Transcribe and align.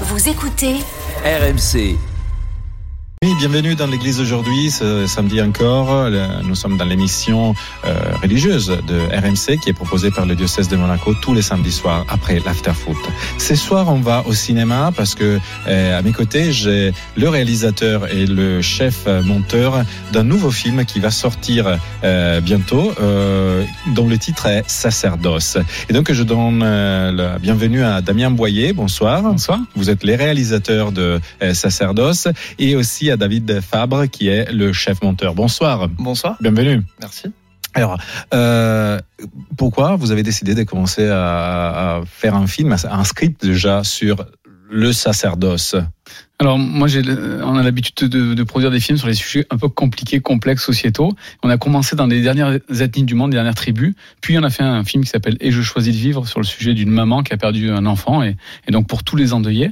Vous 0.00 0.28
écoutez 0.28 0.80
RMC. 1.24 2.13
Oui, 3.24 3.32
bienvenue 3.38 3.74
dans 3.74 3.86
l'église 3.86 4.20
aujourd'hui, 4.20 4.70
ce 4.70 5.06
samedi 5.06 5.40
encore. 5.40 6.10
Nous 6.42 6.54
sommes 6.54 6.76
dans 6.76 6.84
l'émission 6.84 7.54
euh, 7.86 7.94
religieuse 8.20 8.66
de 8.86 8.98
RMC 8.98 9.58
qui 9.62 9.70
est 9.70 9.72
proposée 9.72 10.10
par 10.10 10.26
le 10.26 10.34
diocèse 10.34 10.68
de 10.68 10.76
Monaco 10.76 11.14
tous 11.14 11.32
les 11.32 11.40
samedis 11.40 11.72
soirs 11.72 12.04
après 12.10 12.38
l'after-foot. 12.44 12.98
Ce 13.38 13.54
soir, 13.54 13.88
on 13.88 14.00
va 14.00 14.24
au 14.26 14.34
cinéma 14.34 14.92
parce 14.94 15.14
que 15.14 15.38
euh, 15.66 15.98
à 15.98 16.02
mes 16.02 16.12
côtés, 16.12 16.52
j'ai 16.52 16.92
le 17.16 17.28
réalisateur 17.30 18.12
et 18.12 18.26
le 18.26 18.60
chef 18.60 19.06
monteur 19.06 19.84
d'un 20.12 20.22
nouveau 20.22 20.50
film 20.50 20.84
qui 20.84 21.00
va 21.00 21.10
sortir 21.10 21.78
euh, 22.04 22.42
bientôt, 22.42 22.92
euh, 23.00 23.64
dont 23.94 24.06
le 24.06 24.18
titre 24.18 24.48
est 24.48 24.68
Sacerdoce. 24.68 25.56
Et 25.88 25.94
donc, 25.94 26.12
je 26.12 26.22
donne 26.22 26.60
la 26.60 27.38
bienvenue 27.38 27.82
à 27.82 28.02
Damien 28.02 28.30
Boyer. 28.30 28.74
Bonsoir. 28.74 29.22
Bonsoir. 29.22 29.60
Vous 29.74 29.88
êtes 29.88 30.04
les 30.04 30.16
réalisateurs 30.16 30.92
de 30.92 31.20
Sacerdoce 31.54 32.28
et 32.58 32.76
aussi 32.76 33.10
à 33.10 33.13
David 33.16 33.60
Fabre 33.60 34.06
qui 34.06 34.28
est 34.28 34.50
le 34.52 34.72
chef 34.72 35.02
monteur. 35.02 35.34
Bonsoir. 35.34 35.88
Bonsoir. 35.88 36.36
Bienvenue. 36.40 36.82
Merci. 37.00 37.32
Alors, 37.74 37.98
euh, 38.32 39.00
pourquoi 39.56 39.96
vous 39.96 40.12
avez 40.12 40.22
décidé 40.22 40.54
de 40.54 40.62
commencer 40.62 41.08
à, 41.08 41.96
à 41.96 42.02
faire 42.06 42.36
un 42.36 42.46
film, 42.46 42.74
un 42.84 43.04
script 43.04 43.44
déjà 43.44 43.82
sur 43.82 44.24
le 44.70 44.92
sacerdoce? 44.92 45.74
Alors 46.40 46.58
moi, 46.58 46.88
j'ai, 46.88 47.02
on 47.44 47.56
a 47.56 47.62
l'habitude 47.62 48.08
de, 48.08 48.34
de, 48.34 48.42
produire 48.42 48.72
des 48.72 48.80
films 48.80 48.98
sur 48.98 49.06
les 49.06 49.14
sujets 49.14 49.46
un 49.50 49.56
peu 49.56 49.68
compliqués, 49.68 50.20
complexes, 50.20 50.64
sociétaux. 50.64 51.12
On 51.44 51.48
a 51.48 51.58
commencé 51.58 51.94
dans 51.94 52.06
les 52.06 52.22
dernières 52.22 52.58
ethnies 52.80 53.04
du 53.04 53.14
monde, 53.14 53.30
les 53.30 53.36
dernières 53.36 53.54
tribus. 53.54 53.94
Puis 54.20 54.36
on 54.36 54.42
a 54.42 54.50
fait 54.50 54.64
un 54.64 54.82
film 54.82 55.04
qui 55.04 55.10
s'appelle 55.10 55.36
Et 55.40 55.52
je 55.52 55.62
choisis 55.62 55.94
de 55.94 55.98
vivre 55.98 56.26
sur 56.26 56.40
le 56.40 56.44
sujet 56.44 56.74
d'une 56.74 56.90
maman 56.90 57.22
qui 57.22 57.32
a 57.32 57.36
perdu 57.36 57.70
un 57.70 57.86
enfant 57.86 58.22
et, 58.22 58.36
et 58.66 58.72
donc 58.72 58.88
pour 58.88 59.04
tous 59.04 59.14
les 59.14 59.32
endeuillés. 59.32 59.70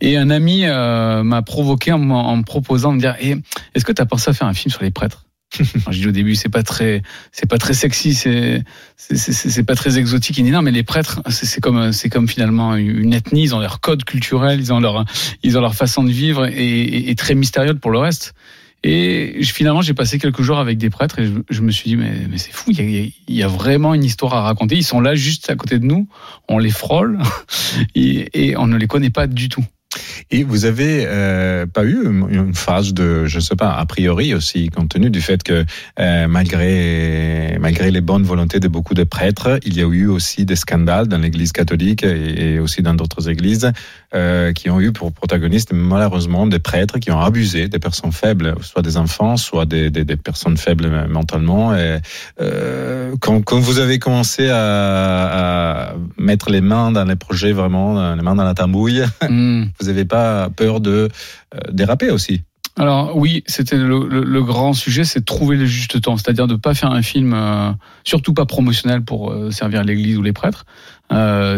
Et 0.00 0.16
un 0.16 0.30
ami 0.30 0.64
euh, 0.64 1.22
m'a 1.22 1.42
provoqué 1.42 1.92
en, 1.92 2.10
en, 2.10 2.36
me 2.38 2.42
proposant 2.42 2.92
de 2.92 2.96
me 2.96 3.00
dire 3.00 3.14
eh, 3.20 3.36
Est-ce 3.74 3.84
que 3.84 3.92
tu 3.92 4.00
as 4.00 4.06
pensé 4.06 4.30
à 4.30 4.32
faire 4.32 4.46
un 4.46 4.54
film 4.54 4.72
sur 4.72 4.82
les 4.82 4.90
prêtres? 4.90 5.27
j'ai 5.90 6.00
dit 6.00 6.08
au 6.08 6.12
début, 6.12 6.34
c'est 6.34 6.48
pas 6.48 6.62
très, 6.62 7.02
c'est 7.32 7.48
pas 7.48 7.58
très 7.58 7.74
sexy, 7.74 8.14
c'est, 8.14 8.62
c'est 8.96 9.64
pas 9.64 9.74
très 9.74 9.98
exotique. 9.98 10.36
Dit 10.36 10.50
non, 10.50 10.62
mais 10.62 10.70
les 10.70 10.82
prêtres, 10.82 11.22
c'est 11.30 11.60
comme, 11.60 11.92
c'est 11.92 12.08
comme 12.08 12.28
finalement 12.28 12.76
une 12.76 13.14
ethnie. 13.14 13.42
Ils 13.44 13.54
ont 13.54 13.60
leur 13.60 13.80
code 13.80 14.04
culturel, 14.04 14.60
ils 14.60 14.72
ont 14.72 14.80
leur, 14.80 15.04
ils 15.42 15.56
ont 15.56 15.60
leur 15.60 15.74
façon 15.74 16.04
de 16.04 16.10
vivre 16.10 16.46
et, 16.46 16.52
et, 16.52 17.10
et 17.10 17.14
très 17.14 17.34
mystérieuse 17.34 17.78
pour 17.80 17.90
le 17.90 17.98
reste. 17.98 18.34
Et 18.84 19.42
finalement, 19.42 19.82
j'ai 19.82 19.94
passé 19.94 20.18
quelques 20.18 20.42
jours 20.42 20.58
avec 20.58 20.78
des 20.78 20.88
prêtres 20.88 21.18
et 21.18 21.26
je, 21.26 21.32
je 21.50 21.62
me 21.62 21.72
suis 21.72 21.90
dit, 21.90 21.96
mais, 21.96 22.12
mais 22.30 22.38
c'est 22.38 22.52
fou, 22.52 22.70
il 22.70 22.90
y, 22.90 22.98
a, 22.98 23.32
y, 23.32 23.42
a, 23.42 23.48
vraiment 23.48 23.92
une 23.92 24.04
histoire 24.04 24.34
à 24.34 24.42
raconter. 24.42 24.76
Ils 24.76 24.84
sont 24.84 25.00
là 25.00 25.16
juste 25.16 25.50
à 25.50 25.56
côté 25.56 25.80
de 25.80 25.84
nous, 25.84 26.08
on 26.48 26.58
les 26.58 26.70
frôle 26.70 27.18
et 27.96 28.54
on 28.56 28.68
ne 28.68 28.76
les 28.76 28.86
connaît 28.86 29.10
pas 29.10 29.26
du 29.26 29.48
tout. 29.48 29.64
Et 30.30 30.44
vous 30.44 30.64
avez 30.64 31.04
euh, 31.06 31.66
pas 31.66 31.84
eu 31.84 32.04
une 32.04 32.54
phase 32.54 32.94
de, 32.94 33.26
je 33.26 33.40
sais 33.40 33.56
pas, 33.56 33.72
a 33.72 33.86
priori 33.86 34.34
aussi, 34.34 34.68
compte 34.68 34.90
tenu 34.90 35.10
du 35.10 35.20
fait 35.20 35.42
que 35.42 35.64
euh, 36.00 36.28
malgré 36.28 37.56
malgré 37.60 37.90
les 37.90 38.00
bonnes 38.00 38.22
volontés 38.22 38.60
de 38.60 38.68
beaucoup 38.68 38.94
de 38.94 39.04
prêtres, 39.04 39.58
il 39.64 39.76
y 39.76 39.82
a 39.82 39.86
eu 39.86 40.06
aussi 40.06 40.44
des 40.44 40.56
scandales 40.56 41.08
dans 41.08 41.18
l'Église 41.18 41.52
catholique 41.52 42.02
et, 42.02 42.54
et 42.54 42.58
aussi 42.58 42.82
dans 42.82 42.94
d'autres 42.94 43.28
églises 43.28 43.72
euh, 44.14 44.52
qui 44.54 44.70
ont 44.70 44.80
eu 44.80 44.90
pour 44.90 45.12
protagonistes 45.12 45.72
malheureusement 45.74 46.46
des 46.46 46.58
prêtres 46.58 46.98
qui 46.98 47.10
ont 47.10 47.20
abusé 47.20 47.68
des 47.68 47.78
personnes 47.78 48.12
faibles, 48.12 48.54
soit 48.62 48.80
des 48.80 48.96
enfants, 48.96 49.36
soit 49.36 49.66
des, 49.66 49.90
des, 49.90 50.04
des 50.04 50.16
personnes 50.16 50.56
faibles 50.56 51.06
mentalement. 51.08 51.76
Et, 51.76 51.98
euh, 52.40 53.14
quand, 53.20 53.42
quand 53.42 53.58
vous 53.58 53.80
avez 53.80 53.98
commencé 53.98 54.48
à, 54.48 55.90
à, 55.90 55.94
mettre 56.16 56.50
les 56.50 56.62
mains 56.62 56.90
dans 56.90 57.04
les 57.04 57.16
projets, 57.16 57.52
vraiment 57.52 58.14
les 58.14 58.22
mains 58.22 58.34
dans 58.34 58.44
la 58.44 58.54
tambouille, 58.54 59.04
mm. 59.28 59.64
vous 59.80 59.86
n'avez 59.86 60.06
pas 60.08 60.50
peur 60.50 60.80
de 60.80 61.08
euh, 61.54 61.58
déraper 61.70 62.10
aussi 62.10 62.42
alors 62.80 63.16
oui, 63.16 63.42
c'était 63.48 63.76
le, 63.76 64.42
grand 64.44 64.72
sujet, 64.72 65.02
c'est 65.02 65.18
de 65.18 65.24
trouver 65.24 65.56
le 65.56 65.66
juste 65.66 66.00
temps, 66.00 66.16
c'est-à-dire 66.16 66.46
de 66.46 66.54
pas 66.54 66.74
faire 66.74 66.92
un 66.92 67.02
film, 67.02 67.32
euh, 67.34 67.72
surtout 68.04 68.34
pas 68.34 68.46
promotionnel 68.46 69.02
pour 69.02 69.32
euh, 69.32 69.50
servir 69.50 69.82
l'Église 69.82 70.16
ou 70.16 70.22
les 70.22 70.32
prêtres, 70.32 70.64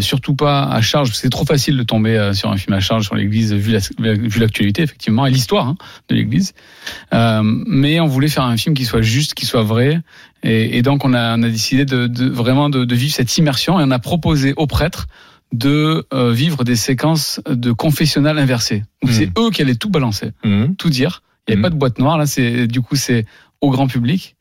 surtout 0.00 0.34
pas 0.34 0.62
à 0.62 0.80
charge. 0.80 1.12
C'est 1.12 1.28
trop 1.28 1.44
facile 1.44 1.76
de 1.76 1.82
tomber 1.82 2.30
sur 2.32 2.50
un 2.50 2.56
film 2.56 2.74
à 2.74 2.80
charge 2.80 3.04
sur 3.04 3.16
l'Église 3.16 3.52
vu 3.52 3.78
l'actualité 4.38 4.80
effectivement 4.80 5.26
et 5.26 5.30
l'histoire 5.30 5.68
hein, 5.68 5.76
de 6.08 6.14
l'Église. 6.14 6.54
Mais 7.12 8.00
on 8.00 8.06
voulait 8.06 8.28
faire 8.28 8.44
un 8.44 8.56
film 8.56 8.74
qui 8.74 8.86
soit 8.86 9.02
juste, 9.02 9.34
qui 9.34 9.44
soit 9.44 9.62
vrai, 9.62 10.00
et, 10.42 10.82
donc 10.82 11.04
on 11.04 11.12
a, 11.12 11.36
décidé 11.36 11.84
de, 11.84 12.28
vraiment 12.30 12.70
de, 12.70 12.94
vivre 12.94 13.12
cette 13.12 13.36
immersion 13.36 13.78
et 13.78 13.84
on 13.84 13.90
a 13.90 13.98
proposé 13.98 14.54
aux 14.56 14.66
prêtres 14.66 15.06
de 15.52 16.06
euh, 16.12 16.32
vivre 16.32 16.64
des 16.64 16.76
séquences 16.76 17.40
de 17.48 17.72
confessionnal 17.72 18.38
inversées. 18.38 18.84
Mmh. 19.02 19.08
C'est 19.10 19.38
eux 19.38 19.50
qui 19.50 19.62
allaient 19.62 19.74
tout 19.74 19.90
balancer, 19.90 20.32
mmh. 20.44 20.74
tout 20.78 20.90
dire. 20.90 21.22
Il 21.48 21.50
n'y 21.50 21.54
avait 21.54 21.60
mmh. 21.60 21.62
pas 21.62 21.70
de 21.70 21.74
boîte 21.74 21.98
noire 21.98 22.18
là. 22.18 22.26
C'est 22.26 22.66
du 22.66 22.80
coup 22.80 22.96
c'est 22.96 23.26
au 23.60 23.70
grand 23.70 23.88
public 23.88 24.36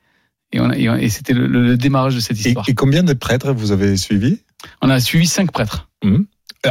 et, 0.51 0.59
on 0.59 0.69
a, 0.69 0.75
et 0.75 1.09
c'était 1.09 1.33
le, 1.33 1.47
le, 1.47 1.77
démarrage 1.77 2.15
de 2.15 2.19
cette 2.19 2.37
histoire. 2.39 2.67
Et, 2.67 2.71
et, 2.71 2.75
combien 2.75 3.03
de 3.03 3.13
prêtres 3.13 3.53
vous 3.53 3.71
avez 3.71 3.97
suivi 3.97 4.39
On 4.81 4.89
a 4.89 4.99
suivi 4.99 5.27
cinq 5.27 5.51
prêtres. 5.51 5.89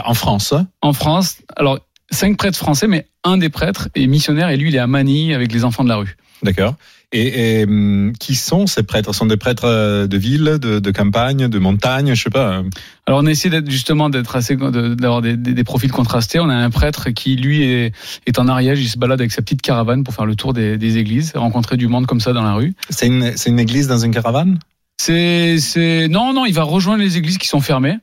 En 0.05 0.15
France 0.15 0.55
En 0.83 0.93
France. 0.93 1.39
Alors 1.57 1.79
cinq 2.11 2.37
prêtres 2.37 2.59
français, 2.59 2.87
mais 2.87 3.07
un 3.25 3.39
des 3.39 3.49
prêtres 3.49 3.89
est 3.95 4.07
missionnaire 4.07 4.51
et 4.51 4.57
lui 4.57 4.71
il 4.71 4.75
est 4.75 4.81
à 4.81 4.87
Manille 4.87 5.35
avec 5.35 5.53
les 5.53 5.65
enfants 5.65 5.85
de 5.85 5.89
la 5.89 5.97
rue. 5.97 6.17
D'accord. 6.43 6.75
Et, 7.11 7.63
et, 7.63 7.67
qui 8.21 8.35
sont 8.35 8.67
ces 8.67 8.83
prêtres? 8.83 9.13
Ce 9.13 9.19
sont 9.19 9.27
des 9.27 9.39
prêtres 9.39 10.07
de 10.07 10.17
ville, 10.19 10.59
de, 10.61 10.79
de, 10.79 10.91
campagne, 10.91 11.49
de 11.49 11.59
montagne, 11.59 12.15
je 12.15 12.23
sais 12.23 12.31
pas. 12.31 12.63
Alors 13.07 13.21
on 13.21 13.27
a 13.27 13.31
essayé 13.31 13.49
d'être 13.49 13.71
justement 13.71 14.11
d'être 14.11 14.37
assez 14.37 14.57
d'avoir 14.57 15.23
des, 15.23 15.37
des, 15.37 15.55
des, 15.55 15.65
profils 15.65 15.91
contrastés. 15.91 16.39
On 16.39 16.51
a 16.51 16.55
un 16.55 16.71
prêtre 16.71 17.09
qui 17.11 17.37
lui 17.37 17.63
est, 17.63 17.95
est 18.27 18.39
en 18.39 18.47
Ariège, 18.47 18.81
il 18.81 18.89
se 18.89 18.99
balade 18.99 19.21
avec 19.21 19.33
sa 19.33 19.41
petite 19.41 19.63
caravane 19.63 20.05
pour 20.05 20.13
faire 20.13 20.27
le 20.27 20.37
tour 20.37 20.53
des, 20.53 20.77
des 20.77 20.99
églises, 20.99 21.33
rencontrer 21.35 21.79
du 21.79 21.89
monde 21.89 22.07
comme 22.07 22.21
ça 22.21 22.35
dans 22.35 22.43
la 22.43 22.53
rue. 22.53 22.75
C'est 22.91 23.07
une, 23.07 23.33
une 23.47 23.59
église 23.59 23.89
dans 23.89 23.99
une 23.99 24.13
caravane? 24.13 24.59
C'est 24.99 26.09
non 26.11 26.35
non, 26.35 26.45
il 26.45 26.53
va 26.53 26.65
rejoindre 26.65 27.03
les 27.03 27.17
églises 27.17 27.39
qui 27.39 27.49
sont 27.49 27.61
fermées. 27.61 27.99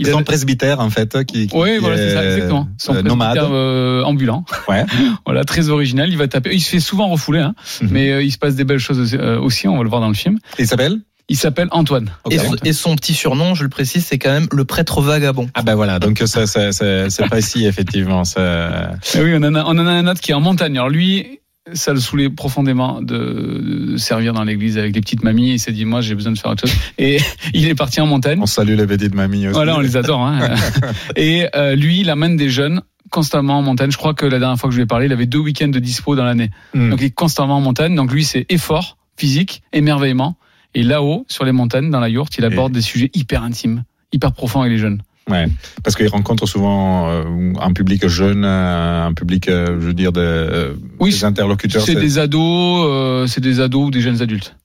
Il 0.00 0.06
son 0.06 0.18
a... 0.18 0.24
presbytère 0.24 0.80
en 0.80 0.88
fait 0.88 1.24
qui, 1.24 1.46
qui 1.46 1.56
oui 1.56 1.76
voilà 1.78 1.96
c'est 1.98 2.14
ça 2.14 2.24
exactement 2.24 2.68
son 2.78 2.94
euh, 2.94 3.02
nomade 3.02 3.36
euh, 3.38 4.02
ambulant 4.02 4.44
ouais 4.68 4.84
voilà 5.26 5.44
très 5.44 5.68
original 5.68 6.08
il 6.08 6.16
va 6.16 6.26
taper 6.26 6.50
il 6.54 6.60
se 6.60 6.70
fait 6.70 6.80
souvent 6.80 7.08
refouler 7.08 7.40
hein, 7.40 7.54
mm 7.58 7.86
-hmm. 7.86 7.90
mais 7.90 8.10
euh, 8.10 8.22
il 8.22 8.32
se 8.32 8.38
passe 8.38 8.54
des 8.54 8.64
belles 8.64 8.78
choses 8.78 8.98
aussi, 8.98 9.16
euh, 9.16 9.38
aussi, 9.38 9.68
on 9.68 9.76
va 9.76 9.82
le 9.82 9.90
voir 9.90 10.00
dans 10.00 10.08
le 10.08 10.20
film 10.24 10.38
il 10.58 10.66
s'appelle? 10.66 11.00
Il 11.32 11.36
s'appelle 11.36 11.68
Antoine. 11.70 12.10
Okay. 12.24 12.34
Et, 12.34 12.38
son, 12.40 12.56
et, 12.64 12.72
son, 12.72 12.96
petit 12.96 13.14
surnom, 13.14 13.54
je 13.54 13.62
le 13.62 13.68
précise, 13.68 14.04
c'est 14.04 14.18
quand 14.18 14.32
même 14.32 14.48
le 14.50 14.64
prêtre 14.64 15.00
vagabond. 15.00 15.48
Ah 15.54 15.62
ben 15.62 15.76
voilà, 15.76 16.00
donc 16.00 16.18
ça, 16.26 16.48
ça, 16.48 16.72
ça 16.72 17.08
c'est 17.08 17.26
précis 17.30 17.66
effectivement. 17.66 18.24
Ça... 18.24 18.90
Et 19.14 19.20
oui, 19.22 19.32
on 19.36 19.42
en, 19.44 19.54
a, 19.54 19.62
on 19.62 19.78
en 19.78 19.86
a 19.86 19.92
un 19.92 20.08
autre 20.08 20.20
qui 20.20 20.32
est 20.32 20.34
en 20.34 20.40
montagne. 20.40 20.76
Alors 20.76 20.88
lui, 20.88 21.39
ça 21.74 21.92
le 21.92 22.00
saoulait 22.00 22.30
profondément 22.30 23.02
de, 23.02 23.92
de 23.92 23.96
servir 23.96 24.32
dans 24.32 24.44
l'église 24.44 24.78
avec 24.78 24.94
les 24.94 25.00
petites 25.00 25.22
mamies. 25.22 25.52
Il 25.52 25.58
s'est 25.58 25.72
dit, 25.72 25.84
moi, 25.84 26.00
j'ai 26.00 26.14
besoin 26.14 26.32
de 26.32 26.38
faire 26.38 26.50
autre 26.50 26.66
chose. 26.66 26.76
Et 26.98 27.18
il 27.54 27.66
est 27.68 27.74
parti 27.74 28.00
en 28.00 28.06
montagne. 28.06 28.38
On 28.40 28.46
salue 28.46 28.76
les 28.76 28.86
petites 28.86 29.14
mamies 29.14 29.46
aussi. 29.46 29.54
Voilà, 29.54 29.76
on 29.76 29.80
les 29.80 29.96
adore. 29.96 30.22
Hein. 30.22 30.54
et 31.16 31.46
euh, 31.54 31.74
lui, 31.74 32.00
il 32.00 32.10
amène 32.10 32.36
des 32.36 32.50
jeunes 32.50 32.82
constamment 33.10 33.58
en 33.58 33.62
montagne. 33.62 33.90
Je 33.90 33.96
crois 33.96 34.14
que 34.14 34.26
la 34.26 34.38
dernière 34.38 34.58
fois 34.58 34.68
que 34.68 34.72
je 34.72 34.78
lui 34.78 34.84
ai 34.84 34.86
parlé, 34.86 35.06
il 35.06 35.12
avait 35.12 35.26
deux 35.26 35.38
week-ends 35.38 35.68
de 35.68 35.78
dispo 35.78 36.14
dans 36.14 36.24
l'année. 36.24 36.50
Mm. 36.74 36.90
Donc 36.90 37.00
il 37.00 37.06
est 37.06 37.10
constamment 37.10 37.56
en 37.56 37.60
montagne. 37.60 37.94
Donc 37.94 38.12
lui, 38.12 38.24
c'est 38.24 38.46
effort 38.48 38.96
physique, 39.16 39.62
émerveillement. 39.72 40.36
Et 40.74 40.82
là-haut, 40.82 41.24
sur 41.28 41.44
les 41.44 41.52
montagnes, 41.52 41.90
dans 41.90 42.00
la 42.00 42.08
yourte, 42.08 42.38
il 42.38 42.44
aborde 42.44 42.72
et... 42.72 42.74
des 42.74 42.82
sujets 42.82 43.10
hyper 43.12 43.42
intimes, 43.42 43.84
hyper 44.12 44.32
profonds 44.32 44.60
avec 44.60 44.72
les 44.72 44.78
jeunes. 44.78 45.02
Ouais, 45.28 45.46
parce 45.84 45.94
qu'il 45.96 46.08
rencontre 46.08 46.46
souvent 46.46 47.08
euh, 47.08 47.52
un 47.60 47.72
public 47.72 48.08
jeune, 48.08 48.44
euh, 48.44 49.06
un 49.06 49.12
public, 49.12 49.48
euh, 49.48 49.78
je 49.80 49.86
veux 49.86 49.94
dire, 49.94 50.12
de, 50.12 50.76
oui, 50.98 51.10
des 51.10 51.24
interlocuteurs. 51.24 51.82
C'est 51.82 51.94
des 51.94 52.18
ados, 52.18 52.86
euh, 52.88 53.26
c'est 53.26 53.40
des 53.40 53.60
ados 53.60 53.88
ou 53.88 53.90
des 53.90 54.00
jeunes 54.00 54.22
adultes. 54.22 54.56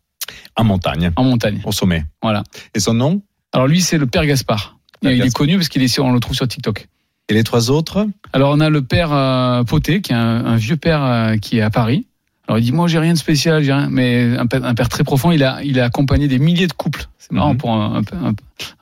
En 0.56 0.64
montagne. 0.64 1.12
En 1.18 1.24
montagne. 1.24 1.62
Au 1.66 1.72
sommet. 1.72 2.06
Voilà. 2.22 2.42
Et 2.74 2.80
son 2.80 2.94
nom? 2.96 3.22
Alors 3.54 3.68
lui, 3.68 3.82
c'est 3.82 3.98
le 3.98 4.08
père 4.08 4.26
Gaspard. 4.26 4.78
Père 5.02 5.12
il 5.12 5.18
Gaspard. 5.18 5.28
est 5.28 5.34
connu 5.34 5.56
parce 5.58 5.70
qu'il 5.70 5.84
est, 5.84 6.00
on 6.00 6.12
le 6.14 6.20
trouve 6.20 6.36
sur 6.36 6.48
TikTok. 6.48 6.88
Et 7.30 7.34
les 7.34 7.44
trois 7.44 7.70
autres? 7.70 8.08
Alors 8.34 8.52
on 8.56 8.60
a 8.60 8.70
le 8.70 8.82
père 8.82 9.12
euh, 9.12 9.63
Poté, 9.63 10.01
qui 10.01 10.13
est 10.13 10.16
un, 10.16 10.46
un 10.46 10.56
vieux 10.56 10.78
père 10.78 11.04
euh, 11.04 11.38
qui 11.38 11.58
est 11.58 11.62
à 11.62 11.69
Paris. 11.69 12.08
Alors 12.47 12.59
il 12.59 12.63
dit 12.63 12.71
moi 12.71 12.88
j'ai 12.88 13.00
rien 13.00 13.13
de 13.13 13.18
spécial, 13.18 13.63
j'ai 13.63 13.74
rien, 13.74 13.88
mais 13.89 14.38
un 14.38 14.45
père, 14.45 14.63
un 14.63 14.75
père, 14.75 14.89
très 14.89 15.03
profond. 15.03 15.31
Il 15.31 15.44
a 15.44 15.63
il 15.63 15.80
a 15.80 15.86
accompagné 15.86 16.27
des 16.27 16.39
milliers 16.39 16.68
de 16.68 16.74
couples. 16.74 17.06
C'est 17.18 17.31
marrant 17.31 17.53
-hmm. 17.53 17.57
pour 17.57 17.71
un, 17.74 18.01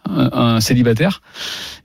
un, 0.09 0.31
un, 0.33 0.59
célibataire. 0.59 1.21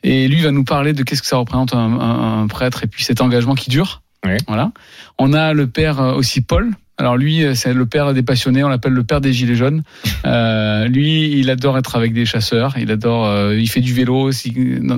Et 0.03 0.27
lui 0.29 0.43
va 0.43 0.51
nous 0.51 0.65
parler 0.65 0.93
de 0.93 1.03
qu'est-ce 1.05 1.23
que 1.23 1.29
ça 1.29 1.37
représente 1.37 1.73
un, 1.75 2.47
prêtre 2.49 2.83
et 2.85 2.89
puis 2.89 3.05
cet 3.05 3.21
engagement 3.21 3.55
qui 3.55 3.71
dure. 3.71 4.03
Oui. 4.25 4.37
Voilà. 4.49 4.73
On 5.19 5.33
a 5.33 5.53
le 5.53 5.69
père 5.69 6.01
aussi 6.01 6.41
Paul, 6.41 6.73
Alors 6.99 7.17
lui, 7.17 7.45
euh, 7.45 7.55
c'est 7.55 7.73
le 7.73 7.87
père 7.87 8.13
des 8.13 8.25
passionnés, 8.25 8.65
on 8.65 8.69
l'appelle 8.69 8.93
le 8.93 9.05
père 9.05 9.21
des 9.21 9.33
gilets 9.33 9.55
jaunes. 9.55 9.83
Euh, 10.27 10.89
lui, 10.89 11.39
il 11.39 11.49
adore 11.49 11.79
être 11.79 11.95
avec 11.97 12.13
des 12.13 12.27
chasseurs, 12.27 12.77
il 12.77 12.91
adore, 12.91 13.27
euh, 13.27 13.55
il 13.57 13.69
fait 13.69 13.81
du 13.81 13.95
vélo. 13.95 14.31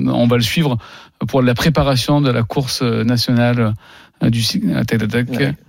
On 0.07 0.27
va 0.27 0.35
le 0.35 0.41
suivre 0.41 0.77
pour 1.27 1.41
la 1.41 1.53
préparation 1.53 2.21
de 2.21 2.31
la 2.31 2.43
course 2.43 2.81
nationale 2.81 3.59
euh, 3.59 3.71
du. 4.29 4.41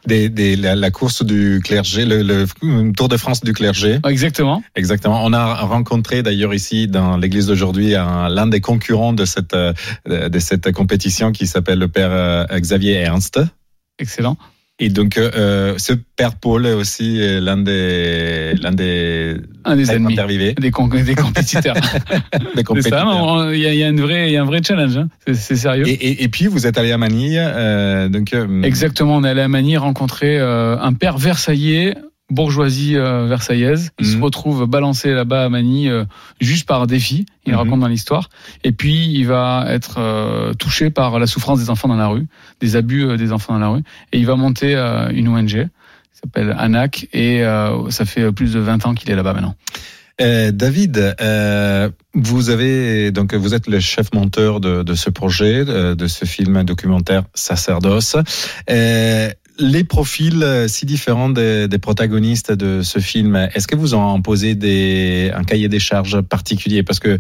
Des, 0.07 0.29
des, 0.29 0.57
la, 0.57 0.75
la 0.75 0.91
course 0.91 1.25
du 1.25 1.61
clergé, 1.65 2.05
le, 2.05 2.23
le 2.23 2.93
Tour 2.93 3.09
de 3.09 3.17
France 3.17 3.43
du 3.43 3.53
clergé. 3.53 3.99
Exactement. 4.07 4.63
Exactement. 4.75 5.25
On 5.25 5.33
a 5.33 5.55
rencontré 5.55 6.23
d'ailleurs 6.23 6.55
ici 6.55 6.89
dans 6.89 7.17
l'église 7.17 7.47
d'aujourd'hui 7.47 7.91
l'un 7.93 8.47
des 8.47 8.61
concurrents 8.61 9.13
de 9.13 9.25
cette 9.25 9.55
euh, 9.55 9.73
de 10.07 10.39
cette 10.39 10.73
compétition 10.73 11.33
qui 11.33 11.47
s'appelle 11.47 11.79
le 11.79 11.89
père 11.89 12.11
euh, 12.11 12.45
Xavier 12.59 12.95
Ernst. 12.95 13.41
Excellent. 13.99 14.37
Et 14.85 14.89
donc, 14.89 15.17
euh, 15.17 15.75
ce 15.79 15.93
père 15.93 16.35
Paul 16.35 16.67
est 16.67 16.73
aussi 16.73 17.21
l'un 17.41 17.57
des, 17.57 18.55
l'un 18.61 18.73
des, 18.73 19.37
un 19.65 19.77
des 19.77 19.93
ennemis, 19.93 20.17
des, 20.17 20.55
des, 20.55 20.71
compétiteurs. 20.73 21.77
des 22.57 22.65
compétiteurs. 22.65 23.53
Il 23.53 23.61
y, 23.61 23.63
y, 23.63 23.85
a 23.85 23.89
une 23.89 24.01
vraie, 24.01 24.33
y 24.33 24.37
a 24.37 24.43
un 24.43 24.45
vrai 24.45 24.61
challenge. 24.67 24.97
Hein. 24.97 25.09
C'est 25.33 25.55
sérieux. 25.55 25.87
Et, 25.87 25.93
et, 25.93 26.25
et, 26.25 26.29
puis, 26.29 26.49
vous 26.49 26.67
êtes 26.67 26.79
allé 26.79 26.91
à 26.91 26.99
Manille. 26.99 27.41
Euh, 27.41 28.09
donc, 28.09 28.33
euh, 28.35 28.63
Exactement, 28.63 29.17
on 29.17 29.23
est 29.23 29.29
allé 29.29 29.43
à 29.43 29.49
Manille 29.49 29.79
rencontrer 29.79 30.37
euh, 30.39 30.77
un 30.81 30.95
père 30.95 31.17
versaillais 31.17 31.95
bourgeoisie 32.33 32.97
euh, 32.97 33.27
versaillaise. 33.27 33.91
Il 33.99 34.07
se 34.07 34.17
mhm. 34.17 34.25
retrouve 34.25 34.67
balancé 34.67 35.13
là-bas 35.13 35.45
à 35.45 35.49
Manille 35.49 35.91
euh, 35.91 36.05
juste 36.41 36.67
par 36.67 36.87
défi. 36.87 37.27
Il 37.47 37.53
mmh. 37.53 37.57
raconte 37.57 37.81
dans 37.81 37.89
l'histoire. 37.89 38.31
Et 38.65 38.73
puis 38.73 39.13
il 39.13 39.27
va 39.27 39.67
être 39.69 39.97
euh, 39.99 40.55
touché 40.55 40.91
par 40.91 41.19
la 41.19 41.27
souffrance 41.27 41.59
des 41.59 41.71
enfants 41.71 41.89
dans 41.89 41.97
la 41.97 42.07
rue, 42.07 42.27
des 42.61 42.77
abus 42.77 43.17
des 43.17 43.33
enfants 43.33 43.55
dans 43.55 43.59
la 43.59 43.69
rue, 43.69 43.83
et 44.13 44.19
il 44.19 44.27
va 44.27 44.37
monter 44.37 44.77
une 45.13 45.27
ONG 45.27 45.49
qui 45.49 45.69
s'appelle 46.13 46.55
ANAC. 46.57 47.09
Et 47.13 47.43
ça 47.91 48.05
fait 48.05 48.31
plus 48.31 48.53
de 48.53 48.61
20 48.61 48.87
ans 48.87 48.95
qu'il 48.95 49.11
est 49.11 49.17
là-bas 49.17 49.35
maintenant. 49.35 49.57
David, 50.21 51.17
vous 52.15 52.51
avez 52.51 53.11
donc 53.11 53.35
vous 53.35 53.55
êtes 53.55 53.67
le 53.67 53.81
chef 53.81 54.15
monteur 54.15 54.61
de, 54.61 54.85
de 54.85 54.95
ce 54.95 55.11
projet, 55.11 55.65
de, 55.65 55.95
de, 55.95 56.07
ce 56.07 56.25
film 56.25 56.63
documentaire 56.63 57.25
Sacerdoce 57.35 58.17
les 59.59 59.85
profils 59.85 60.43
euh, 60.43 60.69
si 60.69 60.87
différents 60.87 61.29
des, 61.29 61.69
des, 61.69 61.79
protagonistes 61.79 62.53
de 62.53 62.83
ce 62.83 62.99
film, 62.99 63.37
est-ce 63.37 63.67
que 63.67 63.77
vous 63.77 63.95
en 63.95 64.21
posez 64.21 64.55
des, 64.55 65.31
un 65.35 65.45
cahier 65.45 65.69
des 65.69 65.79
charges 65.79 66.21
particulier? 66.21 66.83
Parce 66.83 67.01
que 67.01 67.19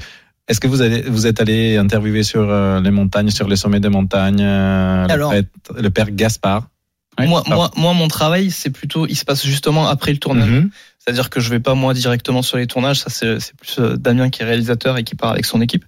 est-ce 0.49 0.61
que 0.61 0.67
vous, 0.67 0.83
allez, 0.83 1.03
vous 1.03 1.27
êtes 1.27 1.41
allé 1.41 1.77
interviewer 1.77 2.25
sur 2.25 2.51
euh, 2.51 2.81
les 2.81 2.91
montagnes, 2.91 3.31
sur 3.31 3.49
les 3.49 3.57
sommets 3.57 3.81
des 3.81 3.89
montagnes, 3.89 4.43
euh, 4.43 5.07
Alors, 5.09 5.33
le, 5.77 5.91
père, 5.91 6.11
Gaspard? 6.11 6.69
Moi, 7.19 7.43
moi, 7.47 7.71
moi, 7.77 7.93
mon 7.93 8.09
travail, 8.09 8.51
c'est 8.51 8.71
plutôt, 8.71 9.07
il 9.07 9.17
se 9.17 9.25
passe 9.25 9.45
justement 9.45 9.87
après 9.87 10.13
le 10.13 10.19
tournage. 10.19 10.49
Mhm. 10.49 10.71
C'est-à-dire 11.05 11.31
que 11.31 11.41
je 11.41 11.51
vais 11.51 11.59
pas 11.59 11.75
moi 11.75 11.95
directement 11.95 12.43
sur 12.43 12.59
les 12.59 12.69
tournages, 12.69 13.01
ça 13.01 13.11
c'est 13.11 13.57
plus 13.57 13.81
euh, 13.81 13.97
Damien 13.97 14.31
qui 14.31 14.43
est 14.43 14.45
réalisateur 14.45 14.97
et 14.99 15.03
qui 15.03 15.17
part 15.17 15.33
avec 15.33 15.47
son 15.47 15.61
équipe. 15.61 15.85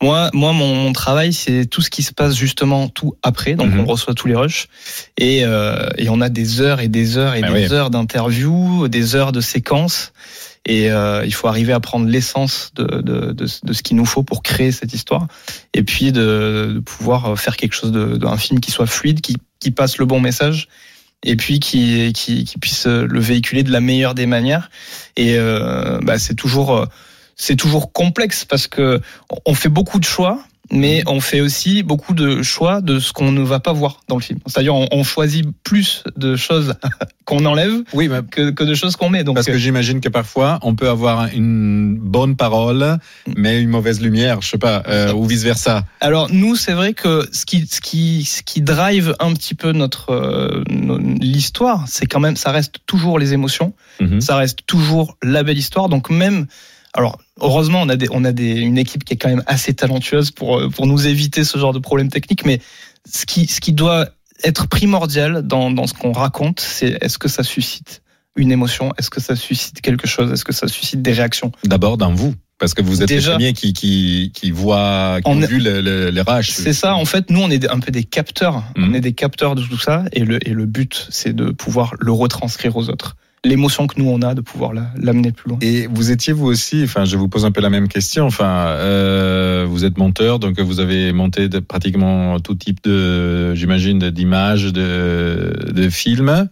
Moi, 0.00 0.30
moi 0.32 0.54
mon, 0.54 0.90
travail 0.94 1.34
c'est 1.34 1.66
tout 1.66 1.82
ce 1.82 1.90
qui 1.90 2.02
se 2.02 2.14
passe 2.14 2.34
justement 2.34 2.88
tout 2.88 3.14
après, 3.22 3.56
donc 3.56 3.74
mhm. 3.74 3.80
on 3.80 3.84
reçoit 3.84 4.14
tous 4.14 4.26
les 4.26 4.34
rushs 4.34 4.68
et, 5.18 5.44
euh, 5.44 5.90
et 5.98 6.08
on 6.08 6.22
a 6.22 6.30
des 6.30 6.62
heures 6.62 6.80
et 6.80 6.88
des 6.88 7.18
heures 7.18 7.34
et 7.34 7.42
bah 7.42 7.52
des 7.52 7.74
heures 7.74 7.90
d'interviews, 7.90 8.88
des 8.88 9.16
heures 9.16 9.32
de 9.32 9.42
séquences 9.42 10.14
et 10.64 10.90
euh, 10.90 11.26
il 11.26 11.34
faut 11.34 11.48
arriver 11.48 11.74
à 11.74 11.80
prendre 11.80 12.08
l'essence 12.08 12.72
de, 12.74 12.84
de, 12.84 13.32
de, 13.32 13.46
de, 13.62 13.72
ce 13.74 13.82
qu'il 13.82 13.98
nous 13.98 14.06
faut 14.06 14.22
pour 14.22 14.42
créer 14.42 14.72
cette 14.72 14.94
histoire 14.94 15.26
et 15.74 15.82
puis 15.82 16.10
de, 16.10 16.72
de 16.76 16.80
pouvoir 16.80 17.38
faire 17.38 17.58
quelque 17.58 17.74
chose 17.74 17.92
d'un 17.92 18.38
film 18.38 18.60
qui 18.60 18.70
soit 18.70 18.86
fluide, 18.86 19.20
qui, 19.20 19.36
qui 19.64 19.70
passe 19.70 19.96
le 19.96 20.04
bon 20.04 20.20
message 20.20 20.68
et 21.22 21.36
puis 21.36 21.58
qui, 21.58 22.12
puisse 22.60 22.86
le 22.86 23.18
véhiculer 23.18 23.62
de 23.62 23.72
la 23.72 23.80
meilleure 23.80 24.14
des 24.14 24.26
manières. 24.26 24.70
Et 25.16 25.38
euh, 25.38 25.98
bah, 26.02 26.18
c'est 26.18 26.34
toujours 26.34 26.76
euh, 26.76 27.56
toujours 27.56 27.90
complexe 27.90 28.44
parce 28.44 28.66
que 28.66 29.00
on 29.46 29.54
fait 29.54 29.70
beaucoup 29.70 29.98
de 29.98 30.04
choix 30.04 30.44
mais 30.72 31.02
on 31.06 31.20
fait 31.20 31.40
aussi 31.40 31.82
beaucoup 31.82 32.14
de 32.14 32.42
choix 32.42 32.80
de 32.80 32.98
ce 32.98 33.12
qu'on 33.12 33.32
ne 33.32 33.42
va 33.42 33.60
pas 33.60 33.72
voir 33.72 34.00
dans 34.08 34.16
le 34.16 34.22
film. 34.22 34.38
C'est-à-dire, 34.46 34.74
on, 34.74 35.04
choisit 35.04 35.46
plus 35.62 36.02
de 36.16 36.34
choses 36.34 36.74
qu'on 37.26 37.44
enlève 37.44 37.82
oui, 37.92 38.08
que, 38.30 38.50
que, 38.50 38.64
de 38.64 38.74
choses 38.74 38.96
qu'on 38.96 39.10
met. 39.10 39.22
Donc, 39.22 39.34
parce 39.34 39.46
que 39.46 39.52
euh, 39.52 39.58
j'imagine 39.58 40.00
que 40.00 40.08
parfois, 40.08 40.58
on 40.62 40.74
peut 40.74 40.88
avoir 40.88 41.28
une 41.32 41.98
bonne 41.98 42.36
parole, 42.36 42.98
mais 43.36 43.60
une 43.60 43.68
mauvaise 43.68 44.00
lumière, 44.00 44.40
je 44.40 44.48
sais 44.48 44.58
pas, 44.58 44.82
euh, 44.88 45.12
ou 45.12 45.26
vice 45.26 45.42
versa. 45.42 45.84
Alors 46.00 46.32
nous, 46.32 46.56
c'est 46.56 46.72
vrai 46.72 46.94
que 46.94 47.28
ce 47.32 47.44
qui, 47.44 47.66
ce 47.66 47.80
qui, 47.80 48.24
ce 48.24 48.42
qui 48.42 48.62
drive 48.62 49.14
un 49.20 49.34
petit 49.34 49.54
peu 49.54 49.72
notre 49.72 50.10
euh, 50.10 50.64
l'histoire, 51.20 51.84
c'est 51.86 52.06
quand 52.06 52.20
même, 52.20 52.36
ça 52.36 52.50
reste 52.50 52.76
toujours 52.86 53.18
les 53.18 53.34
émotions, 53.34 53.74
mhm. 54.00 54.20
ça 54.20 54.36
reste 54.36 54.60
toujours 54.66 55.16
la 55.22 55.42
belle 55.42 55.58
histoire. 55.58 55.88
Donc 55.88 56.08
même 56.10 56.46
alors, 56.94 57.18
heureusement, 57.40 57.82
on 57.82 57.88
a, 57.88 57.96
des, 57.96 58.06
on 58.10 58.24
a 58.24 58.32
des, 58.32 58.52
une 58.52 58.78
équipe 58.78 59.04
qui 59.04 59.14
est 59.14 59.16
quand 59.16 59.28
même 59.28 59.42
assez 59.46 59.74
talentueuse 59.74 60.30
pour, 60.30 60.58
euh, 60.58 60.68
pour 60.70 60.86
nous 60.86 61.06
éviter 61.08 61.42
ce 61.42 61.58
genre 61.58 61.72
de 61.72 61.80
problèmes 61.80 62.08
techniques. 62.08 62.46
Mais 62.46 62.60
ce 63.04 63.26
qui, 63.26 63.46
ce 63.46 63.60
qui 63.60 63.72
doit 63.72 64.08
être 64.44 64.68
primordial 64.68 65.42
dans, 65.42 65.70
dans 65.72 65.88
ce 65.88 65.94
qu'on 65.94 66.12
raconte, 66.12 66.60
c'est 66.60 66.96
est-ce 67.02 67.18
que 67.18 67.28
ça 67.28 67.42
suscite 67.42 68.02
une 68.36 68.52
émotion? 68.52 68.92
Est-ce 68.96 69.10
que 69.10 69.20
ça 69.20 69.34
suscite 69.34 69.80
quelque 69.80 70.06
chose? 70.06 70.30
Est-ce 70.32 70.44
que 70.44 70.52
ça 70.52 70.68
suscite 70.68 71.02
des 71.02 71.12
réactions? 71.12 71.50
D'abord 71.64 71.96
dans 71.96 72.14
vous. 72.14 72.34
Parce 72.58 72.74
que 72.74 72.82
vous 72.82 73.02
êtes 73.02 73.08
Déjà, 73.08 73.32
les 73.32 73.34
premiers 73.34 73.52
qui, 73.52 73.72
qui, 73.72 74.30
qui 74.32 74.52
voient, 74.52 75.18
qui 75.20 75.28
ont 75.28 75.40
vu 75.40 75.58
les, 75.58 75.82
les, 75.82 76.12
les 76.12 76.22
C'est 76.42 76.72
ça, 76.72 76.94
en 76.94 77.04
fait, 77.04 77.28
nous, 77.28 77.40
on 77.40 77.50
est 77.50 77.68
un 77.68 77.80
peu 77.80 77.90
des 77.90 78.04
capteurs. 78.04 78.62
On 78.76 78.86
mhm. 78.86 78.94
est 78.94 79.00
des 79.00 79.12
capteurs 79.12 79.56
de 79.56 79.62
tout 79.62 79.78
ça. 79.78 80.04
Et 80.12 80.24
le, 80.24 80.38
et 80.48 80.52
le 80.52 80.64
but, 80.64 81.08
c'est 81.10 81.34
de 81.34 81.50
pouvoir 81.50 81.94
le 81.98 82.12
retranscrire 82.12 82.76
aux 82.76 82.88
autres 82.88 83.16
l'émotion 83.44 83.86
que 83.86 83.98
nous 83.98 84.08
on 84.08 84.22
a 84.22 84.34
de 84.34 84.40
pouvoir 84.40 84.72
l'amener 84.72 85.32
plus 85.32 85.50
loin. 85.50 85.58
Et 85.60 85.86
vous 85.86 86.10
étiez 86.10 86.32
vous 86.32 86.46
aussi, 86.46 86.82
enfin 86.84 87.04
je 87.04 87.16
vous 87.16 87.28
pose 87.28 87.44
un 87.44 87.52
peu 87.52 87.60
la 87.60 87.70
même 87.70 87.88
question, 87.88 88.26
enfin 88.26 88.66
euh, 88.68 89.66
vous 89.68 89.84
êtes 89.84 89.98
monteur 89.98 90.38
donc 90.38 90.58
vous 90.58 90.80
avez 90.80 91.12
monté 91.12 91.48
de, 91.48 91.58
pratiquement 91.58 92.40
tout 92.40 92.54
type 92.54 92.82
de, 92.84 93.54
j'imagine, 93.54 94.10
d'images, 94.10 94.72
de, 94.72 95.70
de 95.72 95.88
films, 95.90 96.48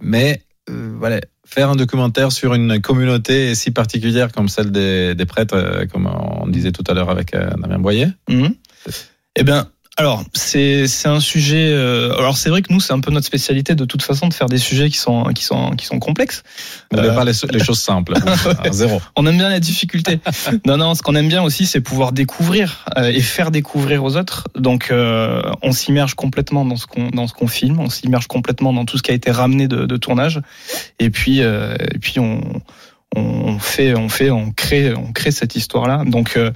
mais 0.00 0.42
euh, 0.70 0.94
voilà 0.98 1.20
faire 1.44 1.70
un 1.70 1.76
documentaire 1.76 2.30
sur 2.30 2.54
une 2.54 2.80
communauté 2.80 3.54
si 3.54 3.70
particulière 3.70 4.32
comme 4.32 4.48
celle 4.48 4.70
des, 4.70 5.14
des 5.14 5.26
prêtres, 5.26 5.56
euh, 5.56 5.86
comme 5.86 6.06
on 6.06 6.46
disait 6.46 6.72
tout 6.72 6.84
à 6.88 6.94
l'heure 6.94 7.10
avec 7.10 7.32
Damien 7.32 7.78
Boyer. 7.78 8.08
Mmh. 8.28 8.48
Eh 9.34 9.44
bien, 9.44 9.68
alors 9.98 10.22
c'est 10.32 10.86
c'est 10.86 11.08
un 11.08 11.18
sujet. 11.18 11.72
Euh, 11.72 12.16
alors 12.16 12.36
c'est 12.36 12.50
vrai 12.50 12.62
que 12.62 12.72
nous 12.72 12.78
c'est 12.78 12.92
un 12.92 13.00
peu 13.00 13.10
notre 13.10 13.26
spécialité 13.26 13.74
de 13.74 13.84
toute 13.84 14.02
façon 14.02 14.28
de 14.28 14.34
faire 14.34 14.46
des 14.46 14.58
sujets 14.58 14.88
qui 14.90 14.96
sont 14.96 15.24
qui 15.34 15.42
sont 15.42 15.72
qui 15.72 15.86
sont 15.86 15.98
complexes. 15.98 16.44
On 16.92 16.98
euh, 16.98 17.14
pas 17.14 17.24
les, 17.24 17.32
les, 17.50 17.58
choses 17.58 17.80
simples. 17.80 18.14
zéro. 18.70 19.02
On 19.16 19.26
aime 19.26 19.36
bien 19.36 19.48
la 19.48 19.58
difficulté. 19.58 20.20
non 20.66 20.76
non, 20.76 20.94
ce 20.94 21.02
qu'on 21.02 21.16
aime 21.16 21.26
bien 21.26 21.42
aussi 21.42 21.66
c'est 21.66 21.80
pouvoir 21.80 22.12
découvrir 22.12 22.86
euh, 22.96 23.08
et 23.08 23.20
faire 23.20 23.50
découvrir 23.50 24.04
aux 24.04 24.16
autres. 24.16 24.46
Donc 24.54 24.92
euh, 24.92 25.42
on 25.62 25.72
s'immerge 25.72 26.14
complètement 26.14 26.64
dans 26.64 26.76
ce 26.76 26.86
qu'on 26.86 27.08
dans 27.08 27.26
ce 27.26 27.32
qu'on 27.32 27.48
filme, 27.48 27.80
on 27.80 27.90
s'immerge 27.90 28.28
complètement 28.28 28.72
dans 28.72 28.84
tout 28.84 28.98
ce 28.98 29.02
qui 29.02 29.10
a 29.10 29.14
été 29.14 29.32
ramené 29.32 29.66
de, 29.66 29.84
de 29.84 29.96
tournage. 29.96 30.40
Et 31.00 31.10
puis 31.10 31.40
et 31.40 31.98
puis 32.00 32.20
on 32.20 32.40
on 33.16 33.58
fait 33.58 33.94
on 33.94 34.08
fait 34.08 34.30
on 34.30 34.52
crée 34.52 34.94
on 34.94 35.12
crée 35.12 35.30
cette 35.30 35.56
histoire 35.56 35.88
là. 35.88 36.04
Donc 36.06 36.36
euh, 36.36 36.52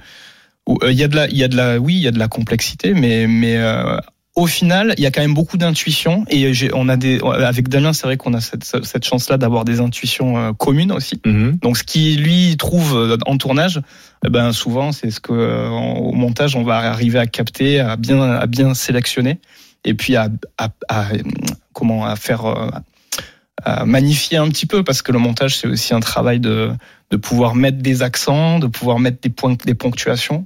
il 0.67 0.93
y 0.93 1.03
a 1.03 1.07
de 1.07 1.15
la, 1.15 1.27
il 1.27 1.37
y 1.37 1.43
a 1.43 1.47
de 1.47 1.55
la, 1.55 1.79
oui, 1.79 1.95
il 1.95 2.01
y 2.01 2.07
a 2.07 2.11
de 2.11 2.19
la 2.19 2.27
complexité, 2.27 2.93
mais 2.93 3.27
mais 3.27 3.57
euh, 3.57 3.97
au 4.35 4.47
final, 4.47 4.93
il 4.97 5.03
y 5.03 5.05
a 5.05 5.11
quand 5.11 5.21
même 5.21 5.33
beaucoup 5.33 5.57
d'intuitions 5.57 6.25
et 6.29 6.51
on 6.73 6.89
a 6.89 6.97
des 6.97 7.19
avec 7.21 7.67
Damien, 7.69 7.93
c'est 7.93 8.07
vrai 8.07 8.17
qu'on 8.17 8.33
a 8.33 8.41
cette, 8.41 8.63
cette 8.63 9.05
chance-là 9.05 9.37
d'avoir 9.37 9.63
des 9.65 9.79
intuitions 9.79 10.37
euh, 10.37 10.53
communes 10.53 10.91
aussi. 10.91 11.17
Mm-hmm. 11.17 11.59
Donc 11.59 11.77
ce 11.77 11.83
qui 11.83 12.15
lui 12.15 12.55
trouve 12.57 13.17
en 13.25 13.37
tournage, 13.37 13.81
eh 14.25 14.29
ben 14.29 14.51
souvent 14.51 14.91
c'est 14.91 15.11
ce 15.11 15.19
que 15.19 15.33
au 15.69 16.13
montage 16.13 16.55
on 16.55 16.63
va 16.63 16.77
arriver 16.77 17.19
à 17.19 17.27
capter, 17.27 17.79
à 17.79 17.95
bien 17.95 18.21
à 18.21 18.47
bien 18.47 18.73
sélectionner 18.73 19.39
et 19.85 19.93
puis 19.93 20.15
à, 20.15 20.29
à, 20.57 20.69
à 20.87 21.07
comment 21.73 22.05
à 22.05 22.15
faire 22.15 22.45
à 23.63 23.85
magnifier 23.85 24.37
un 24.37 24.49
petit 24.49 24.65
peu 24.65 24.83
parce 24.83 25.01
que 25.01 25.11
le 25.11 25.19
montage 25.19 25.57
c'est 25.57 25.67
aussi 25.67 25.93
un 25.93 25.99
travail 25.99 26.39
de 26.39 26.71
de 27.11 27.17
pouvoir 27.17 27.53
mettre 27.53 27.77
des 27.77 28.01
accents, 28.01 28.59
de 28.59 28.67
pouvoir 28.67 28.99
mettre 28.99 29.21
des 29.21 29.29
points 29.29 29.55
des 29.65 29.75
ponctuations. 29.75 30.45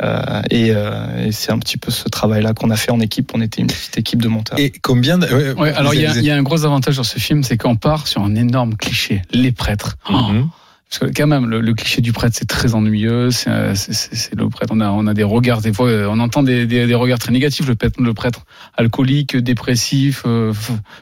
Euh, 0.00 0.42
et, 0.50 0.70
euh, 0.70 1.26
et 1.26 1.32
c'est 1.32 1.50
un 1.50 1.58
petit 1.58 1.76
peu 1.76 1.90
ce 1.90 2.08
travail-là 2.08 2.54
qu'on 2.54 2.70
a 2.70 2.76
fait 2.76 2.92
en 2.92 3.00
équipe. 3.00 3.32
On 3.34 3.40
était 3.40 3.60
une 3.60 3.66
petite 3.66 3.98
équipe 3.98 4.22
de 4.22 4.28
monteurs. 4.28 4.58
Et 4.58 4.70
combien 4.70 5.18
de... 5.18 5.26
ouais, 5.26 5.72
alors 5.74 5.92
il 5.92 6.00
y, 6.02 6.06
a, 6.06 6.16
y, 6.16 6.30
a 6.30 6.36
un 6.36 6.42
gros 6.42 6.64
avantage 6.64 6.96
dans 6.98 7.02
ce 7.02 7.18
film, 7.18 7.42
c'est 7.42 7.56
qu'on 7.56 7.74
part 7.74 8.06
sur 8.06 8.22
un 8.22 8.36
énorme 8.36 8.76
cliché, 8.76 9.22
les 9.32 9.50
prêtres. 9.50 9.96
Mm-hmm. 10.08 10.44
Oh. 10.44 10.50
Parce 10.88 11.00
que 11.00 11.16
quand 11.16 11.26
même, 11.26 11.46
le, 11.46 11.74
cliché 11.74 12.00
du 12.00 12.12
prêtre, 12.12 12.34
c'est 12.38 12.48
très 12.48 12.74
ennuyeux. 12.74 13.30
C'est 13.30 13.50
le 13.50 14.48
prêtre. 14.48 14.72
On 14.74 14.80
a, 14.80 14.90
on 14.90 15.06
a 15.06 15.14
des 15.14 15.22
regards, 15.22 15.60
des 15.60 15.72
fois, 15.72 15.90
on 16.08 16.18
entend 16.18 16.42
des, 16.42 16.66
des, 16.66 16.86
des 16.86 16.94
regards 16.94 17.18
très 17.18 17.32
négatifs. 17.32 17.66
Le 17.68 17.74
prêtre, 17.74 18.00
le 18.00 18.14
prêtre 18.14 18.46
alcoolique, 18.74 19.36
dépressif, 19.36 20.22
euh, 20.26 20.52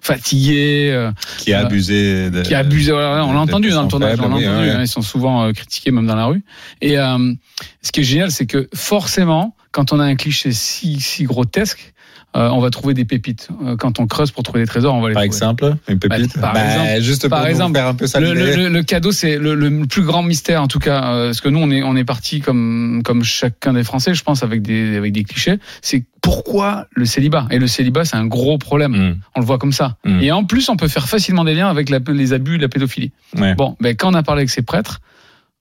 fatigué. 0.01 0.91
Euh, 0.93 1.13
qui 1.39 1.53
a 1.53 1.61
abusé. 1.61 2.31
De, 2.31 2.43
qui 2.43 2.55
a 2.55 2.59
abusé. 2.59 2.93
Voilà, 2.93 3.25
on 3.25 3.33
l'a 3.33 3.41
entendu 3.41 3.71
dans 3.71 3.83
le 3.83 3.89
tournage. 3.89 4.19
on 4.21 4.25
entendu, 4.25 4.45
hein, 4.45 4.81
ils 4.81 4.89
sont 4.89 5.03
souvent 5.03 5.45
euh, 5.45 5.53
critiqués, 5.53 5.93
même 5.93 6.07
dans 6.07 6.17
la 6.17 6.27
rue. 6.27 6.43
Et 6.81 6.97
ce 6.97 7.93
qui 7.93 8.01
est 8.01 8.05
génial, 8.05 8.31
c'est 8.31 8.47
que 8.47 8.69
forcément, 8.75 9.56
quand 9.77 9.93
on 9.93 10.01
a 10.01 10.05
un 10.05 10.15
cliché 10.17 10.53
si, 10.53 11.01
si 11.01 11.25
grotesque, 11.25 11.93
euh, 12.35 12.49
on 12.49 12.61
va 12.61 12.71
trouver 12.71 12.95
des 12.95 13.05
pépites. 13.05 13.49
Euh, 13.65 13.77
quand 13.77 14.01
on 14.01 14.07
creuse 14.07 14.31
pour 14.31 14.43
trouver 14.43 14.61
des 14.61 14.67
trésors, 14.67 14.95
on 14.95 15.01
va 15.03 15.09
les 15.09 15.15
Par 15.15 15.23
trouver. 15.23 15.37
exemple, 15.37 15.77
une 15.89 15.99
pépite. 15.99 16.35
Bah, 16.37 16.41
par 16.41 16.53
Bah, 16.55 16.61
exemple- 16.65 17.03
juste 17.03 17.29
par 17.29 17.47
exemple, 17.47 17.77
faire 17.77 17.87
un 17.87 17.95
peu 17.95 18.05
Le, 18.05 18.09
saliver. 18.09 18.35
le- 18.35 18.57
le- 18.57 18.69
le 18.71 18.83
cadeau, 18.83 19.13
c'est 19.13 19.37
le, 19.39 19.55
le 19.55 19.87
plus 19.87 20.03
grand 20.03 20.23
mystère 20.23 20.63
en 20.63 20.67
tout 20.67 20.79
cas, 20.79 21.13
euh, 21.13 21.27
parce 21.27 21.41
que 21.43 21.49
nous 21.51 21.59
on 21.61 21.71
est 21.71 21.83
on 21.83 21.95
est 21.95 22.05
parti 22.05 22.41
comme 22.41 23.03
comme 23.05 23.23
chacun 23.23 23.75
des 23.75 23.85
Français, 23.85 24.15
je 24.15 24.23
pense, 24.23 24.43
avec 24.43 24.63
des 24.63 24.97
avec 24.97 25.13
des 25.13 25.25
clichés. 25.25 25.59
C'est 25.83 26.05
pourquoi 26.23 26.87
le 26.93 27.05
célibat? 27.05 27.47
Et 27.51 27.59
le 27.59 27.67
célibat, 27.69 28.05
c'est 28.07 28.17
un 28.17 28.27
gros 28.27 28.57
problème. 28.59 28.93
Mm, 28.93 29.17
On 29.37 29.41
le 29.41 29.47
voit 29.47 29.59
comme 29.59 29.73
ça. 29.73 29.97
Mm. 30.05 30.21
Et 30.23 30.33
en 30.33 30.45
plus, 30.45 30.69
on 30.69 30.77
peut 30.77 30.89
faire 30.89 31.09
facilement 31.09 31.45
des 31.45 31.55
liens 31.55 31.69
avec 31.69 31.89
la- 31.91 32.01
les 32.09 32.33
abus, 32.33 32.57
la 32.59 32.69
pédophilie. 32.69 33.13
ouais. 33.39 33.55
Bon, 33.55 33.77
ben 33.81 33.95
quand 33.95 34.11
on 34.11 34.15
a 34.15 34.23
parlé 34.23 34.41
avec 34.41 34.51
ces 34.51 34.63
prêtres, 34.63 35.01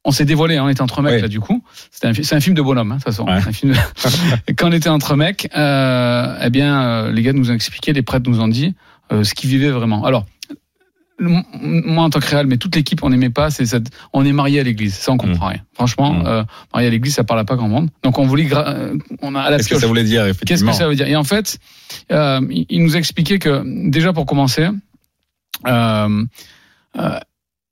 on 0.06 0.12
s'est 0.12 0.26
dévoilé, 0.26 0.56
hein, 0.58 0.64
on 0.66 0.70
était 0.70 0.82
entre 0.82 1.02
mecs 1.02 1.16
Oui. 1.16 1.22
là 1.22 1.28
du 1.28 1.40
coup. 1.40 1.64
C'était 1.92 2.08
un 2.08 2.14
C'est 2.14 2.36
un, 2.36 2.40
film 2.40 2.56
de 2.56 2.62
bonhomme, 2.62 2.92
hein, 2.92 2.96
de 2.98 3.00
toute 3.02 3.06
façon. 3.12 3.26
Ouais. 3.26 3.42
C'est 3.42 3.50
un 3.50 3.52
film 3.52 3.74
de- 3.74 3.78
Et 4.48 4.54
quand 4.56 4.70
on 4.70 4.72
était 4.72 4.90
entre 4.90 5.16
mecs, 5.16 5.50
euh, 5.58 6.38
eh 6.44 6.50
bien, 6.50 6.82
euh, 6.84 7.12
les 7.12 7.22
gars 7.24 7.34
nous 7.34 7.50
ont 7.52 7.54
expliqué, 7.54 7.92
les 7.92 8.02
prêtres 8.04 8.30
nous 8.30 8.40
ont 8.40 8.48
dit 8.48 8.74
euh, 9.12 9.24
ce 9.24 9.34
qu'ils 9.34 9.50
vivaient 9.50 9.72
vraiment. 9.72 10.06
Alors, 10.06 10.26
moi 11.20 12.04
en 12.04 12.10
tant 12.10 12.20
que 12.20 12.28
réel, 12.28 12.46
mais 12.46 12.58
toute 12.58 12.76
l'équipe, 12.76 13.02
on 13.02 13.10
n'aimait 13.10 13.30
pas. 13.30 13.50
C'est 13.50 13.66
cette, 13.66 13.88
on 14.12 14.26
est 14.26 14.34
marié 14.34 14.60
à 14.60 14.64
l'église, 14.64 14.96
ça 14.96 15.12
on 15.14 15.18
comprend 15.18 15.48
rien. 15.48 15.62
Franchement, 15.74 16.14
Mm. 16.14 16.24
euh, 16.28 16.44
marié 16.74 16.88
à 16.90 16.92
l'église, 16.92 17.14
ça 17.16 17.24
parle 17.24 17.40
à 17.40 17.46
pas 17.46 17.56
grand 17.56 17.70
monde. 17.70 17.90
Donc 18.04 18.20
on 18.20 18.26
voulait, 18.26 18.44
gra- 18.46 18.68
euh, 18.68 18.98
on 19.22 19.34
a 19.34 19.40
à 19.42 19.50
la 19.50 19.58
Qu'est-ce 19.58 19.70
que 19.70 19.80
ça 19.80 19.88
voulait 19.88 20.04
dire, 20.04 20.24
Qu'est-ce 20.24 20.32
effectivement 20.36 20.72
que 20.72 20.78
ça 20.78 20.88
veut 20.90 20.96
dire? 20.96 21.08
Et 21.08 21.16
en 21.16 21.24
fait, 21.24 21.58
euh, 22.12 22.42
il 22.50 22.84
nous 22.84 22.96
a 22.96 23.00
expliqué 23.00 23.40
que 23.40 23.64
déjà 23.90 24.12
pour 24.12 24.26
commencer, 24.26 24.68
euh, 25.68 26.24
euh, 27.00 27.20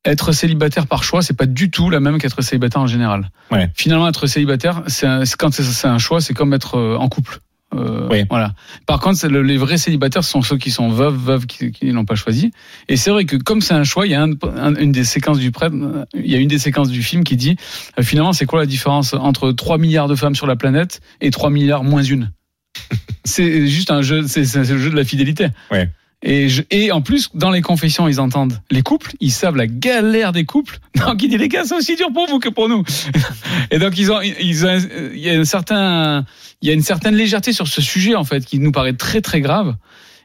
être 0.06 0.32
célibataire 0.34 0.88
par 0.88 1.04
choix, 1.04 1.22
c'est 1.22 1.36
pas 1.38 1.46
du 1.46 1.72
tout 1.72 1.90
la 1.90 2.00
même 2.00 2.18
qu'être 2.18 2.42
célibataire 2.42 2.82
en 2.82 2.88
général. 2.88 3.30
Ouais. 3.52 3.70
Finalement, 3.76 4.08
être 4.08 4.28
célibataire, 4.28 4.84
c'est 4.88 5.08
quand 5.38 5.54
c'est- 5.54 5.88
un 5.88 5.98
choix, 5.98 6.20
c'est 6.22 6.34
comme 6.34 6.54
être 6.54 6.76
euh, 6.78 6.98
en 6.98 7.08
couple. 7.10 7.40
Euh, 7.76 8.08
Oui. 8.12 8.24
Voilà. 8.30 8.54
Par 8.86 9.00
contre, 9.00 9.26
le- 9.28 9.42
les 9.42 9.58
vrais 9.58 9.78
célibataires 9.80 10.24
sont 10.24 10.42
ceux 10.44 10.58
qui 10.58 10.70
sont 10.70 10.90
veuves, 10.90 11.16
veuves 11.16 11.46
qui, 11.48 11.72
qui 11.72 11.92
n'ont 11.92 12.06
pas 12.06 12.14
choisi. 12.16 12.52
Et 12.88 12.98
c'est 12.98 13.10
vrai 13.10 13.26
que 13.26 13.36
comme 13.36 13.62
c'est 13.62 13.74
un 13.74 13.84
choix, 13.84 14.06
il 14.06 14.12
y 14.12 14.16
a 14.16 14.22
un- 14.22 14.34
un- 14.58 14.76
une 14.76 14.92
des 14.92 15.06
séquences 15.06 15.40
du 15.40 15.50
prêtre, 15.52 15.76
il 16.14 16.30
y 16.30 16.36
a 16.36 16.38
une 16.38 16.50
des 16.50 16.60
séquences 16.60 16.90
du 16.90 17.02
film 17.02 17.24
qui 17.24 17.36
dit 17.36 17.56
euh, 17.98 18.04
finalement 18.04 18.32
c'est 18.34 18.46
quoi 18.46 18.60
la 18.60 18.68
différence 18.68 19.14
entre 19.16 19.52
3 19.54 19.78
milliards 19.80 20.08
de 20.08 20.16
femmes 20.16 20.36
sur 20.36 20.46
la 20.48 20.56
planète 20.56 21.02
et 21.22 21.32
3 21.32 21.50
milliards 21.50 21.84
moins 21.84 22.04
une? 22.04 22.32
c'est 23.26 23.68
juste 23.68 23.90
un 23.90 24.02
jeu, 24.02 24.24
c'est 24.28 24.46
c'est 24.46 24.60
le 24.70 24.78
jeu 24.78 24.90
de 24.90 24.96
la 24.96 25.04
fidélité. 25.06 25.48
Ouais. 25.72 25.90
Et, 26.25 26.48
je- 26.48 26.63
et 26.72 26.92
en 26.92 27.01
plus, 27.01 27.30
dans 27.34 27.51
les 27.51 27.62
confessions, 27.62 28.08
ils 28.08 28.20
entendent 28.22 28.58
les 28.72 28.82
couples, 28.82 29.12
ils 29.20 29.32
savent 29.32 29.58
la 29.58 29.68
galère 29.68 30.32
des 30.32 30.46
couples. 30.46 30.80
Donc 30.96 31.22
il 31.22 31.30
dit 31.30 31.38
les 31.38 31.50
gars, 31.50 31.65
c'est 31.65 31.75
aussi 31.75 31.96
dur 31.98 32.08
pour 32.13 32.27
vous 32.27 32.39
que 32.39 32.50
pour 32.50 32.70
nous. 32.70 32.84
Et 33.72 33.77
donc 33.77 33.98
ils 33.98 34.12
ont, 34.12 34.22
ils 34.22 34.65
ont, 34.65 34.77
il 35.13 35.20
y 35.20 35.30
a 35.30 35.34
un 35.39 35.44
certain, 35.46 36.25
il 36.62 36.68
y 36.70 36.72
a 36.72 36.74
une 36.74 36.82
certaine 36.82 37.15
légèreté 37.15 37.51
sur 37.53 37.68
ce 37.68 37.82
sujet 37.82 38.15
en 38.15 38.24
fait 38.24 38.46
qui 38.46 38.60
nous 38.60 38.72
paraît 38.72 38.94
très 38.94 39.20
très 39.22 39.42
grave. 39.42 39.75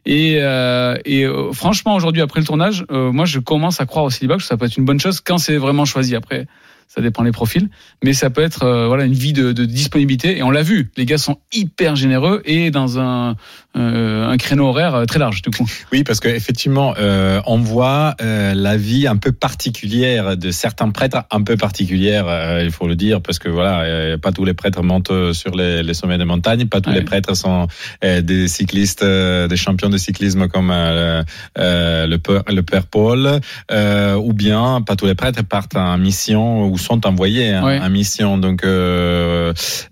Et, 0.07 0.37
euh, 0.40 0.97
et 1.05 1.25
euh, 1.25 1.52
franchement, 1.52 1.95
aujourd'hui, 1.95 2.23
après 2.23 2.40
le 2.40 2.47
tournage, 2.47 2.85
euh, 2.90 3.12
moi, 3.12 3.25
je 3.26 3.40
commence 3.40 3.81
à 3.81 3.85
croire 3.87 4.05
au 4.07 4.11
célibat 4.11 4.37
que 4.37 4.43
ça 4.43 4.57
peut 4.57 4.64
être 4.67 4.76
une 4.76 4.85
bonne 4.87 5.00
chose 5.00 5.21
quand 5.21 5.37
c'est 5.38 5.57
vraiment 5.59 5.85
choisi. 5.85 6.14
Après, 6.14 6.47
ça 6.87 7.02
dépend 7.02 7.25
des 7.25 7.33
profils, 7.33 7.69
mais 8.02 8.14
ça 8.14 8.31
peut 8.31 8.40
être 8.40 8.62
euh, 8.62 8.87
voilà 8.87 9.05
une 9.05 9.12
vie 9.12 9.35
de, 9.35 9.52
de 9.52 9.67
disponibilité. 9.67 10.38
Et 10.38 10.43
on 10.43 10.50
l'a 10.50 10.62
vu, 10.62 10.90
les 10.97 11.05
gars 11.05 11.19
sont 11.19 11.37
hyper 11.52 11.95
généreux 11.97 12.40
et 12.47 12.71
dans 12.71 12.99
un 12.99 13.37
euh, 13.79 14.29
un 14.29 14.37
créneau 14.37 14.67
horaire 14.69 14.95
euh, 14.95 15.05
très 15.05 15.19
large 15.19 15.43
du 15.43 15.51
coup. 15.51 15.67
Oui, 15.93 16.05
parce 16.05 16.21
qu'effectivement, 16.21 16.95
euh, 16.99 17.41
on 17.47 17.59
voit 17.59 18.15
euh, 18.21 18.53
la 18.55 18.77
vie 18.77 19.07
un 19.07 19.17
peu 19.17 19.33
particulière 19.33 20.37
de 20.37 20.51
certains 20.51 20.91
prêtres, 20.91 21.23
un 21.31 21.43
peu 21.43 21.57
particulière, 21.57 22.27
il 22.63 22.71
faut 22.71 22.87
le 22.89 22.97
dire, 22.97 23.21
parce 23.21 23.39
que 23.39 23.49
voilà, 23.49 24.17
pas 24.19 24.33
tous 24.33 24.45
les 24.45 24.55
prêtres 24.55 24.83
montent 24.83 25.33
sur 25.33 25.55
les, 25.55 25.83
les 25.83 25.95
sommets 25.95 26.19
des 26.19 26.25
montagnes, 26.25 26.67
pas 26.67 26.81
tous 26.81 26.91
Ouais. 26.91 26.97
les 26.97 27.03
prêtres 27.05 27.35
sont 27.37 27.67
des 28.03 28.49
cyclistes, 28.49 29.05
des 29.05 29.57
champions 29.57 29.89
de 29.91 29.99
cyclisme 29.99 30.49
comme 30.49 30.71
le, 30.71 32.17
père, 32.17 32.43
le 32.49 32.61
père 32.63 32.87
Paul, 32.87 33.41
ou 33.71 34.33
bien 34.33 34.83
pas 34.87 34.97
tous 34.97 35.07
les 35.07 35.15
prêtres 35.15 35.43
partent 35.45 35.77
en 35.77 35.99
mission 35.99 36.65
ou 36.69 36.79
sont 36.79 37.07
envoyés 37.07 37.55
en, 37.57 37.65
Ouais. 37.67 37.79
en 37.81 37.91
mission. 37.91 38.39
Donc, 38.39 38.63
Mais, 38.65 38.69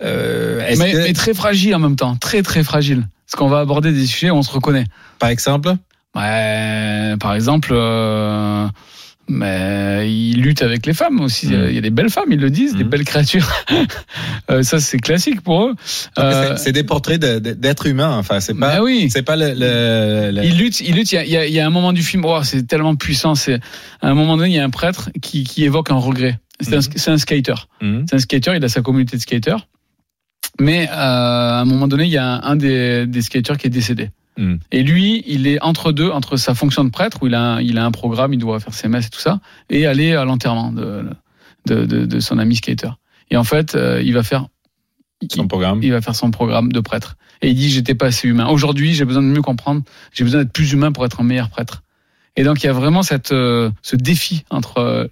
que, 0.01 1.03
mais 1.05 1.13
très 1.13 1.35
fragile 1.35 1.75
en 1.75 1.79
même 1.81 1.97
temps, 1.97 2.17
très 2.17 2.43
très 2.43 2.65
fragile. 2.65 3.07
Parce 3.27 3.37
qu'on 3.39 3.49
va 3.49 3.61
aborder 3.61 3.93
des 3.93 4.07
sujets 4.07 4.31
où 4.31 4.37
on 4.37 4.43
se 4.43 4.51
reconnaît. 4.53 4.85
par 5.19 5.29
exemple, 5.31 5.75
Ouais, 6.15 7.15
par 7.21 7.35
exemple, 7.35 7.71
euh, 7.73 8.67
mais 9.29 10.11
ils 10.11 10.41
luttent 10.41 10.63
avec 10.63 10.87
les 10.87 10.95
femmes 10.95 11.21
aussi. 11.21 11.49
Mm. 11.49 11.67
Il 11.69 11.75
y 11.75 11.79
a 11.79 11.81
des 11.83 11.91
belles 11.91 12.09
femmes, 12.11 12.31
ils 12.31 12.41
le 12.41 12.49
disent, 12.51 12.75
des 12.77 12.85
Mm. 12.85 12.89
belles 12.89 13.05
créatures. 13.05 13.51
Euh, 14.49 14.63
ça, 14.63 14.79
c'est 14.79 14.99
classique 14.99 15.41
pour 15.41 15.65
eux. 15.65 15.75
Euh, 16.21 16.57
c'est- 16.57 16.71
des 16.71 16.85
portraits 16.85 17.19
d'êtres 17.21 17.87
humains. 17.87 18.17
Enfin, 18.17 18.39
c'est 18.39 18.55
pas. 18.55 18.77
bah 18.77 18.83
oui. 18.83 19.09
C'est 19.11 19.23
pas 19.25 19.35
le, 19.35 19.49
le- 19.55 20.31
le-. 20.31 20.45
Il 20.45 20.55
a, 21.17 21.25
il 21.25 21.31
y 21.31 21.37
a- 21.37 21.47
il 21.47 21.53
y 21.53 21.59
a 21.59 21.67
un 21.67 21.71
moment 21.71 21.93
du 21.93 22.03
film, 22.05 22.25
oh, 22.25 22.39
c'est 22.45 22.65
tellement 22.65 22.95
puissant. 22.95 23.35
C'est 23.35 23.55
à 24.03 24.09
un 24.09 24.15
moment 24.15 24.37
donné, 24.37 24.51
il 24.51 24.55
y 24.55 24.59
a 24.61 24.65
un 24.65 24.71
prêtre 24.71 25.11
qui, 25.21 25.43
qui 25.43 25.65
évoque 25.65 25.91
un 25.91 25.97
regret. 25.97 26.39
C'est 26.61 26.77
un, 26.77 26.81
c'est 26.81 27.11
un 27.11 27.19
skater. 27.19 27.55
C'est 27.81 28.15
un 28.15 28.19
skater. 28.21 28.53
Il 28.57 28.65
a 28.65 28.69
sa 28.69 28.83
communauté 28.83 29.17
de 29.17 29.23
skaters. 29.23 29.67
Mais 30.61 30.89
euh, 30.89 30.93
à 30.93 31.61
un 31.61 31.65
moment 31.65 31.89
donné, 31.89 32.05
il 32.05 32.11
y 32.11 32.17
a 32.17 32.27
un, 32.27 32.43
un 32.43 32.57
des, 32.57 33.07
des 33.07 33.23
skaters 33.23 33.59
qui 33.59 33.67
est 33.67 33.71
décédé. 33.71 34.11
Mhm. 34.39 34.59
Et 34.73 34.83
lui, 34.83 35.23
il 35.27 35.47
est 35.47 35.61
entre 35.63 35.93
deux, 35.93 36.11
entre 36.11 36.37
sa 36.37 36.55
fonction 36.55 36.85
de 36.85 36.91
prêtre 36.91 37.19
où 37.23 37.27
il 37.27 37.35
a, 37.35 37.55
un, 37.55 37.61
il 37.61 37.79
a 37.79 37.85
un 37.85 37.91
programme, 37.91 38.33
il 38.35 38.39
doit 38.39 38.61
faire 38.61 38.75
ses 38.75 38.89
messes 38.89 39.07
et 39.07 39.11
tout 39.11 39.21
ça, 39.21 39.41
et 39.71 39.87
aller 39.87 40.15
à 40.15 40.25
l'enterrement 40.25 40.73
de, 40.73 41.05
de, 41.67 41.85
de, 41.85 42.07
de 42.07 42.21
son 42.21 42.39
ami 42.39 42.57
skater. 42.57 42.91
Et 43.31 43.37
en 43.37 43.45
fait, 43.45 43.75
euh, 43.75 44.03
il 44.05 44.13
va 44.15 44.23
faire 44.23 44.47
son 45.31 45.49
programme. 45.49 45.83
il 45.83 45.93
va 45.93 46.01
faire 46.01 46.15
son 46.15 46.31
programme 46.31 46.73
de 46.73 46.81
prêtre. 46.81 47.17
Et 47.43 47.51
il 47.51 47.55
dit 47.55 47.71
j'étais 47.71 47.95
pas 47.95 48.07
assez 48.07 48.29
humain. 48.29 48.49
Aujourd'hui, 48.49 48.95
j'ai 48.95 49.05
besoin 49.05 49.23
de 49.23 49.29
mieux 49.29 49.43
comprendre. 49.43 49.83
J'ai 50.13 50.25
besoin 50.25 50.43
d'être 50.43 50.53
plus 50.53 50.73
humain 50.73 50.93
pour 50.93 51.05
être 51.05 51.21
un 51.21 51.25
meilleur 51.25 51.49
prêtre. 51.49 51.83
Et 52.37 52.45
donc 52.45 52.63
il 52.63 52.67
y 52.67 52.69
a 52.69 52.73
vraiment 52.73 53.03
cette 53.03 53.33
euh, 53.33 53.71
ce 53.83 53.97
défi 53.97 54.45
entre 54.51 54.79
euh, 54.79 55.07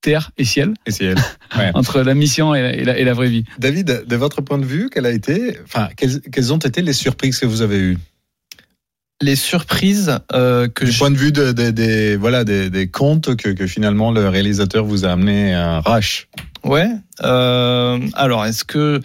terre 0.00 0.30
et 0.38 0.44
ciel, 0.44 0.74
Et 0.86 0.92
elle. 1.04 1.16
Ouais. 1.58 1.70
entre 1.74 2.00
la 2.00 2.14
mission 2.14 2.54
et 2.54 2.62
la, 2.62 2.72
et 2.74 2.84
la, 2.84 2.98
et 2.98 3.04
la 3.04 3.12
vraie 3.12 3.28
vie. 3.28 3.44
David, 3.58 4.04
de 4.06 4.16
votre 4.16 4.40
point 4.40 4.58
de 4.58 4.64
vue, 4.64 4.88
quelle 4.92 5.06
a 5.06 5.10
été, 5.10 5.58
enfin, 5.64 5.88
quelles, 5.96 6.20
quelles 6.22 6.52
ont 6.52 6.58
été 6.58 6.82
les 6.82 6.92
surprises 6.92 7.38
que 7.38 7.46
vous 7.46 7.62
avez 7.62 7.78
eues? 7.78 7.98
Les 9.22 9.36
surprises 9.36 10.18
euh, 10.32 10.66
que 10.68 10.86
Du 10.86 10.92
je- 10.92 10.98
point 10.98 11.10
de 11.10 11.16
vue 11.18 11.32
de- 11.32 11.52
de- 11.52 11.70
des 11.70 12.16
voilà 12.16 12.42
des, 12.44 12.70
des 12.70 12.88
contes 12.88 13.36
que, 13.36 13.50
que 13.50 13.66
finalement 13.66 14.12
le 14.12 14.26
réalisateur 14.28 14.84
vous 14.86 15.04
a 15.04 15.10
amené 15.12 15.54
à 15.54 15.80
Rush? 15.80 16.28
Ouais. 16.64 16.88
Euh, 17.22 17.98
alors, 18.14 18.46
est-ce 18.46 18.64
que 18.64 19.02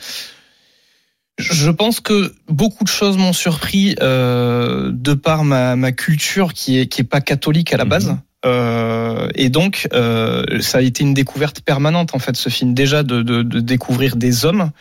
je 1.38 1.70
pense 1.70 2.00
que 2.00 2.34
beaucoup 2.48 2.86
de 2.86 2.90
choses 2.90 3.18
m'ont 3.18 3.34
surpris 3.34 3.96
euh, 4.02 4.90
de 4.94 5.14
par 5.16 5.44
ma, 5.44 5.76
ma 5.76 5.92
culture 5.92 6.54
qui 6.54 6.80
est 6.80 6.88
qui 6.88 7.02
est 7.02 7.06
pas 7.06 7.20
catholique 7.20 7.74
à 7.74 7.78
la 7.78 7.84
base. 7.86 8.08
Mhm. 8.08 8.20
Euh, 8.46 9.28
et 9.36 9.50
donc, 9.50 9.88
euh, 9.94 10.44
ça 10.62 10.78
a 10.78 10.82
été 10.82 11.04
une 11.04 11.14
découverte 11.14 11.62
permanente 11.62 12.14
en 12.14 12.20
fait, 12.20 12.36
ce 12.36 12.50
film. 12.50 12.74
Déjà 12.74 13.04
de, 13.04 13.22
de, 13.22 13.42
de 13.44 13.60
découvrir 13.60 14.16
des 14.16 14.46
hommes 14.46 14.72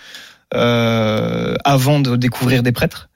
euh, 0.55 1.55
avant 1.65 2.01
de 2.01 2.17
découvrir 2.17 2.63
des 2.63 2.73
prêtres. 2.73 3.09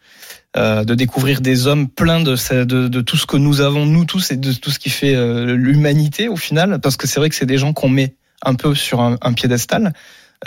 Euh, 0.57 0.83
de 0.83 0.95
découvrir 0.95 1.43
des 1.43 1.67
hommes 1.67 1.89
pleins 1.89 2.21
de, 2.21 2.35
de, 2.65 2.89
de 2.89 3.01
tout 3.03 3.19
ce 3.19 3.27
que 3.27 3.37
nous 3.37 3.61
avons 3.61 3.85
nous 3.85 4.07
tous 4.07 4.31
et 4.31 4.37
de 4.37 4.53
tout 4.55 4.71
ce 4.71 4.79
qui 4.79 4.89
fait 4.89 5.15
l'humanité 5.45 6.27
au 6.29 6.37
final, 6.37 6.81
parce 6.81 6.97
que 6.97 7.07
c'est 7.07 7.21
vrai 7.21 7.29
que 7.29 7.35
c'est 7.35 7.45
des 7.47 7.59
gens 7.59 7.75
qu'on 7.75 7.91
met 7.91 8.15
un 8.43 8.55
peu 8.55 8.75
sur 8.75 9.01
un, 9.03 9.19
un 9.21 9.35
piédestal 9.35 9.93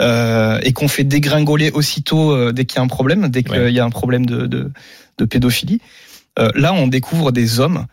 euh, 0.02 0.60
et 0.64 0.74
qu'on 0.74 0.88
fait 0.88 1.04
dégringoler 1.04 1.70
aussitôt 1.70 2.32
euh, 2.32 2.52
dès 2.52 2.66
qu'il 2.66 2.78
y 2.78 2.80
a 2.80 2.84
un 2.84 2.88
problème, 2.88 3.30
dès 3.30 3.44
qu'il 3.44 3.60
Ouais. 3.60 3.72
y 3.72 3.80
a 3.80 3.86
un 3.86 3.90
problème 3.92 4.26
de, 4.26 4.48
de, 4.48 4.72
de 5.20 5.26
pédophilie. 5.26 5.80
Euh, 6.40 6.50
là, 6.56 6.74
on 6.74 6.88
découvre 6.88 7.32
des 7.32 7.60
hommes 7.60 7.86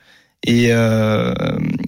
et 0.46 0.68
euh, 0.70 1.34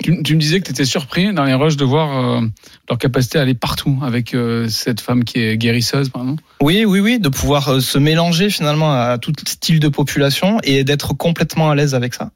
Tu, 0.03 0.23
tu 0.23 0.35
me 0.35 0.41
disais 0.41 0.59
que 0.61 0.65
tu 0.65 0.73
étais 0.73 0.85
surpris 0.85 1.33
dans 1.33 1.45
les 1.45 1.55
rushs 1.55 1.77
de 1.77 1.85
voir 1.85 2.19
euh, 2.19 2.41
leur 2.89 2.99
capacité 2.99 3.39
à 3.39 3.43
aller 3.43 3.55
partout 3.55 3.99
avec 4.03 4.35
euh, 4.35 4.69
cette 4.69 5.01
femme 5.01 5.25
qui 5.25 5.39
est 5.39 5.57
guérisseuse, 5.57 6.09
pardon. 6.09 6.37
oui, 6.61 6.85
oui, 6.85 7.01
oui, 7.01 7.19
de 7.21 7.29
pouvoir 7.29 7.69
euh, 7.69 7.81
se 7.81 7.99
mélanger 7.99 8.51
finalement 8.51 8.93
à 8.93 9.19
tout 9.19 9.33
style 9.47 9.79
de 9.79 9.89
population 9.89 10.59
et 10.65 10.83
d'être 10.85 11.15
complètement 11.15 11.71
à 11.71 11.75
l'aise 11.75 11.95
avec 11.95 12.15
ça 12.15 12.33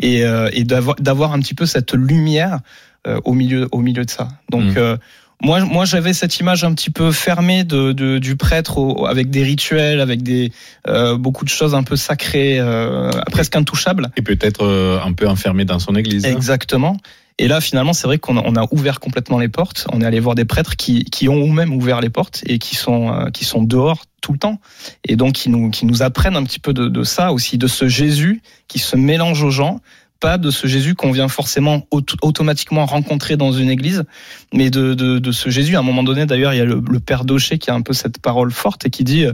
et, 0.00 0.24
euh, 0.24 0.48
et 0.52 0.64
d'avoir 0.64 0.96
d'avoir 0.96 1.32
un 1.32 1.40
petit 1.40 1.54
peu 1.54 1.66
cette 1.66 1.92
lumière 1.92 2.60
euh, 3.06 3.20
au 3.24 3.32
milieu 3.34 3.68
au 3.72 3.80
milieu 3.80 4.04
de 4.04 4.10
ça. 4.10 4.28
Donc 4.50 4.76
Mm. 4.76 4.96
Moi, 5.42 5.60
moi, 5.64 5.84
j'avais 5.84 6.12
cette 6.12 6.38
image 6.40 6.64
un 6.64 6.74
petit 6.74 6.90
peu 6.90 7.12
fermée 7.12 7.62
de, 7.64 7.92
de- 7.92 8.18
du 8.18 8.36
prêtre 8.36 8.78
au- 8.78 9.06
avec 9.06 9.30
des 9.30 9.42
rituels, 9.44 10.00
avec 10.00 10.22
des 10.22 10.50
euh, 10.88 11.16
beaucoup 11.16 11.44
de 11.44 11.50
choses 11.50 11.74
un 11.74 11.82
peu 11.84 11.96
sacrées, 11.96 12.58
euh, 12.58 13.10
presque 13.30 13.54
intouchables. 13.56 14.10
Et 14.16 14.22
peut-être 14.22 14.64
euh, 14.64 14.98
un 15.04 15.12
peu 15.12 15.28
enfermé 15.28 15.64
dans 15.64 15.78
son 15.78 15.94
église. 15.94 16.26
hein. 16.26 16.32
Exactement. 16.32 16.96
Et 17.40 17.46
là, 17.46 17.60
finalement, 17.60 17.92
c'est 17.92 18.08
vrai 18.08 18.18
qu'on 18.18 18.36
a, 18.36 18.42
on 18.44 18.56
a 18.56 18.66
ouvert 18.72 18.98
complètement 18.98 19.38
les 19.38 19.46
portes. 19.48 19.86
On 19.92 20.00
est 20.00 20.04
allé 20.04 20.18
voir 20.18 20.34
des 20.34 20.44
prêtres 20.44 20.74
qui, 20.74 21.04
qui 21.04 21.28
ont 21.28 21.36
eux-mêmes 21.46 21.72
ouvert 21.72 22.00
les 22.00 22.10
portes 22.10 22.42
et 22.46 22.58
qui 22.58 22.74
sont, 22.74 23.12
euh, 23.12 23.30
qui 23.30 23.44
sont 23.44 23.62
dehors 23.62 24.06
tout 24.20 24.32
le 24.32 24.38
temps. 24.40 24.58
Et 25.04 25.14
donc, 25.14 25.34
qui 25.34 25.48
nous, 25.48 25.70
qui 25.70 25.86
nous 25.86 26.02
apprennent 26.02 26.34
un 26.34 26.42
petit 26.42 26.58
peu 26.58 26.72
de, 26.72 26.88
de 26.88 27.02
ça 27.04 27.32
aussi, 27.32 27.56
de 27.56 27.68
ce 27.68 27.86
Jésus 27.86 28.42
qui 28.66 28.80
se 28.80 28.96
mélange 28.96 29.40
aux 29.44 29.50
gens. 29.50 29.80
Pas 30.20 30.38
de 30.38 30.50
ce 30.50 30.66
Jésus 30.66 30.94
qu'on 30.94 31.12
vient 31.12 31.28
forcément 31.28 31.86
auto- 31.90 32.16
automatiquement 32.22 32.86
rencontrer 32.86 33.36
dans 33.36 33.52
une 33.52 33.70
église, 33.70 34.04
mais 34.52 34.70
de, 34.70 34.94
de, 34.94 35.18
de 35.18 35.32
ce 35.32 35.48
Jésus. 35.50 35.76
À 35.76 35.78
un 35.78 35.82
moment 35.82 36.02
donné, 36.02 36.26
d'ailleurs, 36.26 36.52
il 36.54 36.58
y 36.58 36.60
a 36.60 36.64
le, 36.64 36.82
le 36.90 37.00
père 37.00 37.24
Daucher 37.24 37.58
qui 37.58 37.70
a 37.70 37.74
un 37.74 37.82
peu 37.82 37.92
cette 37.92 38.18
parole 38.18 38.50
forte 38.50 38.86
et 38.86 38.90
qui 38.90 39.04
dit 39.04 39.24
euh, 39.24 39.32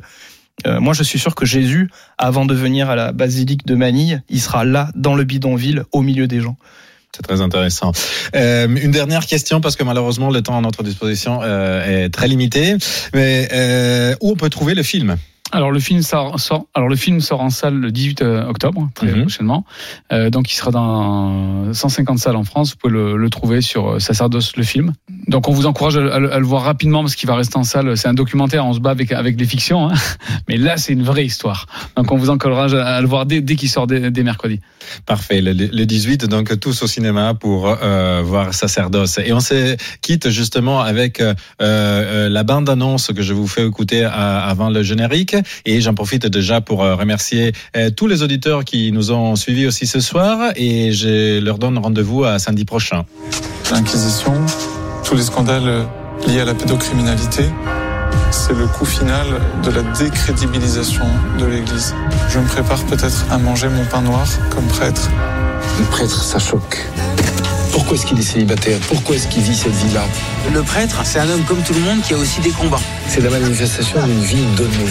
Euh, 0.67 0.81
moi, 0.81 0.95
je 0.95 1.03
suis 1.03 1.19
sûr 1.19 1.35
que 1.35 1.45
Jésus, 1.45 1.91
avant 2.17 2.45
de 2.47 2.55
venir 2.55 2.89
à 2.89 2.95
la 2.95 3.11
basilique 3.13 3.67
de 3.67 3.75
Manille, 3.75 4.23
il 4.29 4.41
sera 4.41 4.65
là, 4.65 4.89
dans 4.95 5.17
le 5.17 5.25
bidonville, 5.25 5.83
au 5.91 6.01
milieu 6.01 6.29
des 6.29 6.41
gens. 6.41 6.57
C'est 7.17 7.23
très 7.23 7.41
intéressant. 7.41 7.91
Euh, 8.37 8.69
une 8.69 8.93
dernière 8.93 9.27
question 9.27 9.61
parce 9.61 9.75
que 9.77 9.85
malheureusement 9.85 10.31
le 10.31 10.43
temps 10.43 10.57
à 10.57 10.61
notre 10.61 10.83
disposition 10.85 11.41
euh, 11.43 12.05
est 12.05 12.09
très 12.11 12.29
limité. 12.29 12.77
Mais 13.15 13.49
euh, 13.53 14.15
où 14.21 14.31
on 14.31 14.37
peut 14.37 14.51
trouver 14.51 14.75
le 14.75 14.83
film? 14.83 15.17
Alors 15.55 15.71
le 15.71 15.81
film 15.81 16.03
sort, 16.03 16.39
sort, 16.41 16.67
alors 16.75 16.89
le 16.89 16.97
film 16.97 17.21
sort 17.21 17.41
en 17.41 17.51
salle 17.51 17.75
le 17.75 17.91
18 17.93 18.23
euh, 18.23 18.45
octobre, 18.49 18.91
très 18.95 19.07
Mhm. 19.07 19.21
prochainement. 19.23 19.65
Euh, 20.13 20.29
donc 20.29 20.51
il 20.53 20.57
sera 20.57 20.71
dans 20.71 21.73
150 21.73 22.19
salles 22.19 22.37
en 22.37 22.45
France. 22.45 22.71
Vous 22.73 22.77
pouvez 22.77 22.93
le, 22.93 23.17
le 23.17 23.31
trouver 23.31 23.61
sur 23.61 23.93
euh, 23.95 23.99
Sacerdoce 23.99 24.57
le 24.57 24.63
film. 24.65 24.93
Donc 25.29 25.49
on 25.49 25.53
vous 25.53 25.67
encourage 25.67 25.97
à, 25.97 26.01
à 26.15 26.19
le- 26.19 26.33
à 26.33 26.39
le 26.39 26.45
voir 26.45 26.63
rapidement 26.65 27.01
parce 27.03 27.15
qu'il 27.15 27.29
va 27.29 27.37
rester 27.37 27.57
en 27.57 27.65
salle. 27.65 27.97
C'est 27.97 28.09
un 28.09 28.15
documentaire, 28.15 28.67
on 28.67 28.73
se 28.75 28.81
bat 28.81 28.91
avec 28.91 29.13
avec 29.13 29.39
les 29.39 29.47
fictions, 29.47 29.89
hein. 29.89 29.95
mais 30.49 30.57
là 30.57 30.77
c'est 30.77 30.93
une 30.93 31.03
vraie 31.05 31.25
histoire. 31.25 31.67
Donc 31.97 32.11
on 32.13 32.17
vous 32.17 32.31
encourage 32.31 32.75
à, 32.75 32.85
à 32.97 33.01
le 33.01 33.07
voir 33.07 33.25
dès, 33.27 33.41
dès 33.41 33.57
qu'il 33.57 33.69
sort 33.71 33.87
dès, 33.87 34.11
dès 34.11 34.23
mercredi. 34.23 34.61
Parfait, 35.07 35.41
le, 35.41 35.53
le 35.53 35.85
18, 35.87 36.27
donc 36.27 36.59
tous 36.61 36.83
au 36.83 36.87
cinéma 36.87 37.35
pour 37.35 37.69
euh, 37.69 38.23
voir 38.23 38.53
Sacerdoce. 38.55 39.19
Et 39.25 39.33
on 39.33 39.41
se 39.41 39.77
quitte 40.03 40.29
justement 40.31 40.81
avec 40.81 41.23
euh, 41.23 42.29
la 42.29 42.43
bande-annonce 42.43 43.13
que 43.15 43.23
je 43.23 43.33
vous 43.33 43.47
fais 43.47 43.67
écouter 43.67 44.05
avant 44.05 44.69
le 44.71 44.83
générique. 44.83 45.37
Et 45.65 45.81
j'en 45.81 45.95
profite 45.95 46.27
déjà 46.27 46.61
pour 46.61 46.83
euh, 46.83 46.95
remercier 46.95 47.53
euh, 47.77 47.91
tous 47.91 48.07
les 48.07 48.23
auditeurs 48.23 48.65
qui 48.65 48.93
nous 48.93 49.13
ont 49.13 49.37
suivis 49.37 49.67
aussi 49.67 49.87
ce 49.87 50.01
soir. 50.01 50.53
Et 50.57 50.93
je 50.93 51.41
leur 51.41 51.59
donne 51.59 51.79
rendez-vous 51.79 52.25
à 52.25 52.39
samedi 52.39 52.65
prochain. 52.65 53.05
L'Inquisition, 53.71 54.35
tous 55.05 55.15
les 55.15 55.23
scandales 55.23 55.67
euh, 55.67 55.85
liés 56.27 56.41
à 56.41 56.45
la 56.45 56.55
pédocriminalité, 56.55 57.45
c'est 58.31 58.55
le 58.55 58.67
coup 58.67 58.85
final 58.85 59.27
de 59.65 59.71
la 59.71 59.83
décrédibilisation 59.83 61.05
de 61.39 61.47
l'Église. 61.47 61.95
Je 62.29 62.39
me 62.39 62.47
prépare 62.47 62.83
peut-être 62.85 63.25
à 63.31 63.39
manger 63.39 63.69
mon 63.69 63.85
pain 63.85 64.03
noir 64.03 64.27
comme 64.51 64.67
prêtre. 64.67 65.09
Le 65.79 65.85
prêtre, 65.87 66.23
ça 66.23 66.39
choque. 66.39 66.87
Pourquoi 67.73 67.97
est-ce 67.97 68.07
qu'il 68.07 68.19
est 68.19 68.23
célibataire? 68.23 68.79
Pourquoi 68.89 69.17
est-ce 69.17 69.27
qu'il 69.27 69.43
vit 69.43 69.55
cette 69.55 69.73
vie-là? 69.73 70.05
Le 70.53 70.63
prêtre, 70.63 71.01
c'est 71.05 71.19
un 71.19 71.29
homme 71.29 71.43
comme 71.43 71.61
tout 71.63 71.75
le 71.75 71.81
monde 71.81 72.01
qui 72.03 72.15
a 72.15 72.17
aussi 72.17 72.41
des 72.41 72.51
combats. 72.51 72.81
C'est 73.09 73.21
la 73.21 73.31
manifestation 73.31 74.05
d'une 74.07 74.21
vie 74.21 74.45
donnée. 74.57 74.91